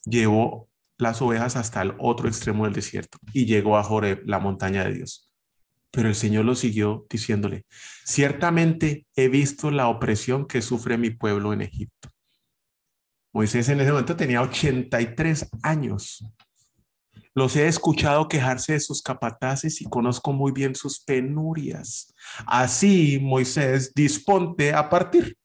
llevó 0.05 0.69
las 0.97 1.21
ovejas 1.23 1.57
hasta 1.57 1.83
el 1.83 1.95
otro 1.99 2.27
extremo 2.27 2.65
del 2.65 2.73
desierto 2.73 3.19
y 3.33 3.45
llegó 3.45 3.77
a 3.77 3.85
Joreb, 3.85 4.23
la 4.27 4.39
montaña 4.39 4.85
de 4.85 4.95
Dios. 4.95 5.28
Pero 5.91 6.09
el 6.09 6.15
Señor 6.15 6.45
lo 6.45 6.55
siguió 6.55 7.07
diciéndole, 7.09 7.65
ciertamente 8.05 9.07
he 9.17 9.29
visto 9.29 9.71
la 9.71 9.89
opresión 9.89 10.47
que 10.47 10.63
sufre 10.63 10.99
mi 10.99 11.11
pueblo 11.11 11.53
en 11.53 11.63
Egipto. 11.63 12.11
Moisés 13.33 13.69
en 13.69 13.81
ese 13.81 13.91
momento 13.91 14.17
tenía 14.17 14.43
83 14.43 15.49
años. 15.63 16.25
Los 17.35 17.55
he 17.57 17.69
escuchado 17.69 18.27
quejarse 18.27 18.73
de 18.73 18.81
sus 18.81 19.01
capataces 19.01 19.81
y 19.81 19.85
conozco 19.85 20.33
muy 20.33 20.51
bien 20.51 20.75
sus 20.75 21.01
penurias. 21.01 22.13
Así, 22.47 23.21
Moisés, 23.23 23.95
disponte 23.95 24.73
a 24.73 24.89
partir. 24.89 25.37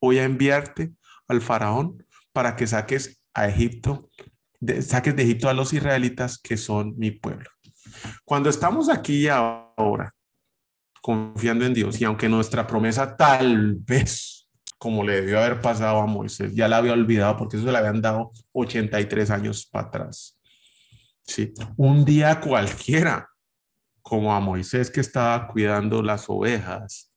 Voy 0.00 0.18
a 0.18 0.24
enviarte 0.24 0.92
al 1.26 1.40
faraón 1.40 2.04
para 2.32 2.54
que 2.54 2.66
saques 2.66 3.22
a 3.32 3.48
Egipto, 3.48 4.10
saques 4.82 5.16
de 5.16 5.22
Egipto 5.22 5.48
a 5.48 5.54
los 5.54 5.72
israelitas 5.72 6.38
que 6.38 6.56
son 6.56 6.94
mi 6.98 7.12
pueblo. 7.12 7.48
Cuando 8.24 8.50
estamos 8.50 8.88
aquí 8.88 9.28
ahora, 9.28 10.14
confiando 11.00 11.64
en 11.64 11.74
Dios, 11.74 12.00
y 12.00 12.04
aunque 12.04 12.28
nuestra 12.28 12.66
promesa 12.66 13.16
tal 13.16 13.74
vez, 13.76 14.48
como 14.78 15.04
le 15.04 15.20
debió 15.20 15.38
haber 15.38 15.60
pasado 15.60 16.00
a 16.00 16.06
Moisés, 16.06 16.54
ya 16.54 16.68
la 16.68 16.78
había 16.78 16.92
olvidado 16.92 17.36
porque 17.36 17.56
eso 17.56 17.70
le 17.70 17.78
habían 17.78 18.00
dado 18.00 18.32
83 18.52 19.30
años 19.30 19.66
para 19.66 19.88
atrás. 19.88 20.38
Sí, 21.22 21.52
un 21.76 22.04
día 22.04 22.40
cualquiera, 22.40 23.28
como 24.02 24.34
a 24.34 24.40
Moisés 24.40 24.90
que 24.90 25.00
estaba 25.00 25.46
cuidando 25.48 26.02
las 26.02 26.24
ovejas, 26.28 27.12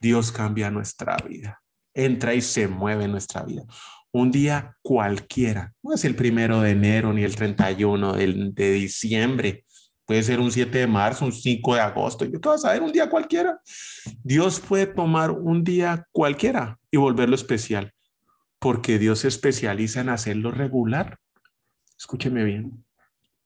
Dios 0.00 0.32
cambia 0.32 0.70
nuestra 0.70 1.16
vida, 1.16 1.62
entra 1.94 2.34
y 2.34 2.40
se 2.40 2.68
mueve 2.68 3.06
nuestra 3.06 3.42
vida 3.42 3.64
un 4.12 4.30
día 4.30 4.76
cualquiera. 4.82 5.72
No 5.82 5.94
es 5.94 6.04
el 6.04 6.16
primero 6.16 6.60
de 6.60 6.70
enero 6.70 7.12
ni 7.12 7.22
el 7.22 7.36
31 7.36 8.14
de, 8.14 8.50
de 8.52 8.72
diciembre. 8.72 9.64
Puede 10.04 10.22
ser 10.22 10.40
un 10.40 10.50
7 10.50 10.76
de 10.76 10.86
marzo, 10.86 11.24
un 11.24 11.32
5 11.32 11.74
de 11.74 11.80
agosto. 11.80 12.24
Yo 12.24 12.40
qué 12.40 12.48
vas 12.48 12.64
a 12.64 12.68
saber, 12.68 12.82
un 12.82 12.92
día 12.92 13.08
cualquiera. 13.08 13.60
Dios 14.22 14.58
puede 14.60 14.86
tomar 14.86 15.30
un 15.30 15.62
día 15.62 16.06
cualquiera 16.10 16.78
y 16.90 16.96
volverlo 16.96 17.36
especial, 17.36 17.92
porque 18.58 18.98
Dios 18.98 19.20
se 19.20 19.28
especializa 19.28 20.00
en 20.00 20.08
hacerlo 20.08 20.50
regular. 20.50 21.18
Escúcheme 21.96 22.42
bien. 22.42 22.84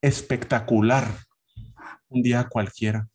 Espectacular. 0.01 1.07
Un 2.09 2.23
día 2.23 2.49
cualquiera. 2.49 3.09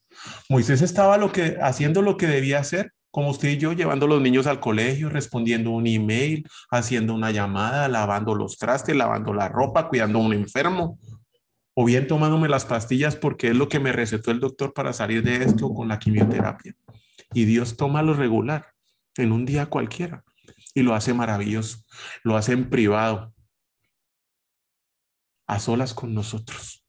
Moisés 0.50 0.82
estaba 0.82 1.18
lo 1.18 1.32
que, 1.32 1.58
haciendo 1.62 2.02
lo 2.02 2.18
que 2.18 2.28
debía 2.28 2.60
hacer 2.60 2.92
como 3.12 3.32
usted 3.32 3.50
y 3.50 3.58
yo, 3.58 3.74
llevando 3.74 4.06
a 4.06 4.10
los 4.10 4.22
niños 4.22 4.48
al 4.48 4.60
colegio, 4.60 5.10
respondiendo 5.10 5.72
un 5.72 5.88
email, 5.88 6.48
haciendo 6.70 7.14
una 7.14 7.32
llamada, 7.32 7.88
lavando 7.88 8.36
los 8.36 8.58
trastes, 8.58 8.96
lavando 8.96 9.34
la 9.34 9.50
ropa, 9.50 9.90
cuidando 9.90 10.20
a 10.20 10.22
un 10.22 10.34
enfermo, 10.34 11.00
o 11.74 11.86
bien 11.86 12.08
tomándome 12.08 12.50
las 12.50 12.66
pastillas 12.66 13.16
porque 13.16 13.50
es 13.50 13.56
lo 13.56 13.70
que 13.70 13.80
me 13.80 13.92
recetó 13.92 14.32
el 14.32 14.40
doctor 14.40 14.74
para 14.74 14.94
salir 14.94 15.24
de 15.24 15.44
esto 15.44 15.74
con 15.74 15.88
la 15.88 15.98
quimioterapia. 15.98 16.76
Y 17.34 17.46
Dios 17.46 17.78
toma 17.78 18.04
lo 18.04 18.14
regular 18.14 18.74
en 19.16 19.32
un 19.32 19.46
día 19.46 19.68
cualquiera 19.68 20.24
y 20.74 20.84
lo 20.84 20.94
hace 20.94 21.14
maravilloso, 21.14 21.80
lo 22.24 22.38
hace 22.38 22.54
en 22.54 22.70
privado, 22.70 23.34
a 25.48 25.60
solas 25.60 25.94
con 25.96 26.14
nosotros. 26.14 26.86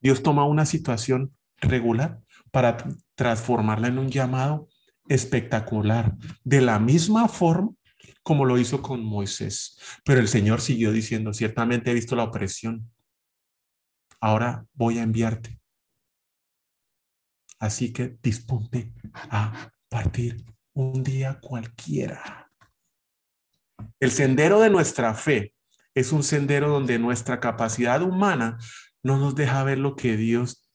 Dios 0.00 0.22
toma 0.22 0.44
una 0.44 0.66
situación 0.66 1.34
regular 1.56 2.20
para 2.52 2.76
transformarla 3.16 3.88
en 3.88 3.98
un 3.98 4.08
llamado 4.08 4.68
espectacular, 5.08 6.16
de 6.44 6.60
la 6.60 6.78
misma 6.78 7.28
forma 7.28 7.72
como 8.28 8.44
lo 8.44 8.58
hizo 8.58 8.82
con 8.82 9.02
Moisés. 9.02 9.78
Pero 10.04 10.20
el 10.20 10.28
Señor 10.28 10.60
siguió 10.60 10.92
diciendo, 10.92 11.32
ciertamente 11.32 11.90
he 11.90 11.94
visto 11.94 12.14
la 12.14 12.24
opresión, 12.24 12.92
ahora 14.20 14.66
voy 14.74 14.98
a 14.98 15.02
enviarte. 15.02 15.58
Así 17.58 17.90
que 17.90 18.18
disponte 18.22 18.92
a 19.14 19.72
partir 19.88 20.44
un 20.74 21.02
día 21.02 21.40
cualquiera. 21.40 22.52
El 23.98 24.10
sendero 24.10 24.60
de 24.60 24.68
nuestra 24.68 25.14
fe 25.14 25.54
es 25.94 26.12
un 26.12 26.22
sendero 26.22 26.68
donde 26.68 26.98
nuestra 26.98 27.40
capacidad 27.40 28.02
humana 28.02 28.58
no 29.02 29.16
nos 29.16 29.34
deja 29.34 29.64
ver 29.64 29.78
lo 29.78 29.96
que 29.96 30.18
Dios 30.18 30.68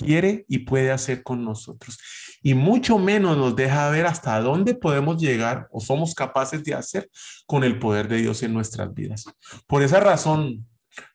quiere 0.00 0.44
y 0.48 0.60
puede 0.60 0.90
hacer 0.90 1.22
con 1.22 1.44
nosotros. 1.44 1.98
Y 2.42 2.54
mucho 2.54 2.98
menos 2.98 3.36
nos 3.36 3.54
deja 3.54 3.90
ver 3.90 4.06
hasta 4.06 4.40
dónde 4.40 4.74
podemos 4.74 5.20
llegar 5.20 5.68
o 5.70 5.80
somos 5.80 6.14
capaces 6.14 6.64
de 6.64 6.74
hacer 6.74 7.10
con 7.46 7.64
el 7.64 7.78
poder 7.78 8.08
de 8.08 8.18
Dios 8.18 8.42
en 8.42 8.54
nuestras 8.54 8.92
vidas. 8.94 9.24
Por 9.66 9.82
esa 9.82 10.00
razón, 10.00 10.66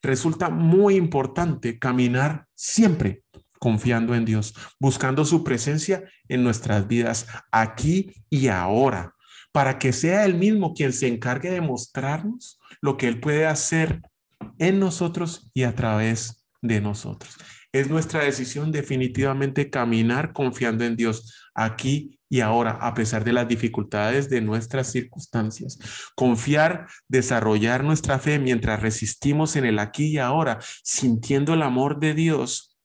resulta 0.01 0.49
muy 0.49 0.95
importante 0.95 1.79
caminar 1.79 2.45
siempre 2.53 3.23
confiando 3.59 4.13
en 4.13 4.25
Dios, 4.25 4.53
buscando 4.79 5.25
su 5.25 5.43
presencia 5.43 6.03
en 6.27 6.43
nuestras 6.43 6.87
vidas 6.87 7.25
aquí 7.51 8.13
y 8.29 8.47
ahora, 8.47 9.15
para 9.51 9.79
que 9.79 9.93
sea 9.93 10.25
Él 10.25 10.35
mismo 10.35 10.73
quien 10.73 10.93
se 10.93 11.07
encargue 11.07 11.49
de 11.49 11.61
mostrarnos 11.61 12.59
lo 12.81 12.97
que 12.97 13.07
Él 13.07 13.19
puede 13.19 13.47
hacer 13.47 14.01
en 14.59 14.79
nosotros 14.79 15.49
y 15.53 15.63
a 15.63 15.73
través 15.73 16.45
de 16.61 16.81
nosotros. 16.81 17.37
Es 17.75 17.89
nuestra 17.89 18.23
decisión 18.23 18.71
definitivamente 18.71 19.69
caminar 19.69 20.31
confiando 20.31 20.85
en 20.85 20.95
Dios 20.95 21.49
aquí 21.53 22.17
y 22.29 22.39
ahora, 22.39 22.71
a 22.71 22.93
pesar 22.93 23.25
de 23.25 23.33
las 23.33 23.49
dificultades 23.49 24.29
de 24.29 24.39
nuestras 24.39 24.93
circunstancias. 24.93 25.77
Confiar, 26.15 26.87
desarrollar 27.09 27.83
nuestra 27.83 28.17
fe 28.17 28.39
mientras 28.39 28.81
resistimos 28.81 29.57
en 29.57 29.65
el 29.65 29.79
aquí 29.79 30.05
y 30.05 30.19
ahora, 30.19 30.57
sintiendo 30.83 31.53
el 31.53 31.63
amor 31.63 31.99
de 31.99 32.13
Dios, 32.13 32.77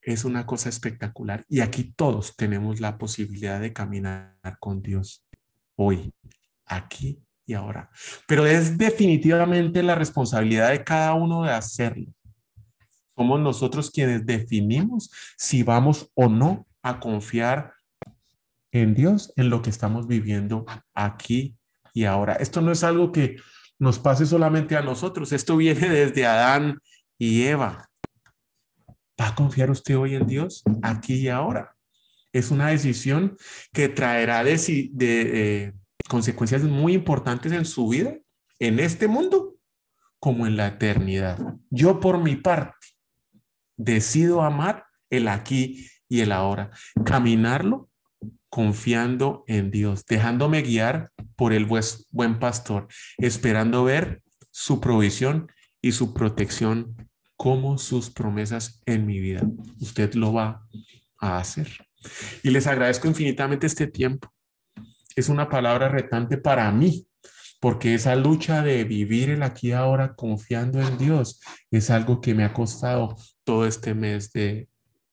es 0.00 0.24
una 0.24 0.44
cosa 0.44 0.68
espectacular. 0.68 1.44
Y 1.48 1.60
aquí 1.60 1.92
todos 1.94 2.34
tenemos 2.34 2.80
la 2.80 2.98
posibilidad 2.98 3.60
de 3.60 3.72
caminar 3.72 4.34
con 4.58 4.82
Dios 4.82 5.24
hoy, 5.76 6.12
aquí 6.66 7.22
y 7.46 7.54
ahora. 7.54 7.90
Pero 8.26 8.44
es 8.44 8.76
definitivamente 8.76 9.84
la 9.84 9.94
responsabilidad 9.94 10.70
de 10.70 10.82
cada 10.82 11.14
uno 11.14 11.44
de 11.44 11.52
hacerlo. 11.52 12.12
Somos 13.16 13.40
nosotros 13.40 13.90
quienes 13.90 14.24
definimos 14.24 15.10
si 15.36 15.62
vamos 15.62 16.10
o 16.14 16.28
no 16.28 16.66
a 16.82 16.98
confiar 17.00 17.74
en 18.72 18.94
Dios, 18.94 19.32
en 19.36 19.50
lo 19.50 19.62
que 19.62 19.70
estamos 19.70 20.06
viviendo 20.06 20.64
aquí 20.94 21.56
y 21.92 22.04
ahora. 22.04 22.34
Esto 22.34 22.60
no 22.60 22.72
es 22.72 22.82
algo 22.82 23.12
que 23.12 23.36
nos 23.78 23.98
pase 23.98 24.26
solamente 24.26 24.76
a 24.76 24.82
nosotros, 24.82 25.32
esto 25.32 25.56
viene 25.56 25.88
desde 25.88 26.26
Adán 26.26 26.78
y 27.18 27.42
Eva. 27.42 27.88
¿Va 29.20 29.28
a 29.28 29.34
confiar 29.34 29.70
usted 29.70 29.96
hoy 29.96 30.14
en 30.14 30.26
Dios 30.26 30.62
aquí 30.82 31.14
y 31.14 31.28
ahora? 31.28 31.76
Es 32.32 32.50
una 32.50 32.68
decisión 32.68 33.36
que 33.72 33.88
traerá 33.88 34.42
de, 34.42 34.56
eh, 34.98 35.72
consecuencias 36.08 36.62
muy 36.62 36.94
importantes 36.94 37.52
en 37.52 37.66
su 37.66 37.88
vida, 37.88 38.16
en 38.58 38.80
este 38.80 39.06
mundo 39.06 39.56
como 40.18 40.46
en 40.46 40.56
la 40.56 40.68
eternidad. 40.68 41.38
Yo 41.68 42.00
por 42.00 42.18
mi 42.18 42.36
parte 42.36 42.72
Decido 43.84 44.42
amar 44.42 44.84
el 45.10 45.26
aquí 45.26 45.88
y 46.08 46.20
el 46.20 46.30
ahora. 46.30 46.70
Caminarlo 47.04 47.90
confiando 48.48 49.42
en 49.48 49.72
Dios, 49.72 50.04
dejándome 50.06 50.62
guiar 50.62 51.10
por 51.34 51.52
el 51.52 51.66
buen 51.66 52.38
pastor, 52.38 52.86
esperando 53.18 53.82
ver 53.82 54.22
su 54.52 54.80
provisión 54.80 55.50
y 55.80 55.92
su 55.92 56.14
protección 56.14 56.94
como 57.36 57.76
sus 57.76 58.10
promesas 58.10 58.82
en 58.86 59.04
mi 59.04 59.18
vida. 59.18 59.42
Usted 59.80 60.14
lo 60.14 60.32
va 60.32 60.64
a 61.18 61.38
hacer. 61.38 61.68
Y 62.44 62.50
les 62.50 62.68
agradezco 62.68 63.08
infinitamente 63.08 63.66
este 63.66 63.88
tiempo. 63.88 64.32
Es 65.16 65.28
una 65.28 65.48
palabra 65.48 65.88
retante 65.88 66.38
para 66.38 66.70
mí, 66.70 67.08
porque 67.58 67.94
esa 67.94 68.14
lucha 68.14 68.62
de 68.62 68.84
vivir 68.84 69.30
el 69.30 69.42
aquí 69.42 69.68
y 69.68 69.72
ahora 69.72 70.14
confiando 70.14 70.80
en 70.80 70.98
Dios 70.98 71.40
es 71.70 71.90
algo 71.90 72.20
que 72.20 72.34
me 72.34 72.44
ha 72.44 72.52
costado 72.52 73.16
todo 73.44 73.66
este 73.66 73.94
mes 73.94 74.32
de 74.32 74.68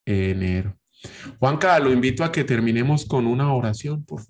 enero. 0.06 0.78
Juanca, 1.40 1.80
lo 1.80 1.92
invito 1.92 2.24
a 2.24 2.32
que 2.32 2.44
terminemos 2.44 3.06
con 3.06 3.26
una 3.26 3.54
oración, 3.54 4.04
por 4.04 4.22
favor. 4.22 4.28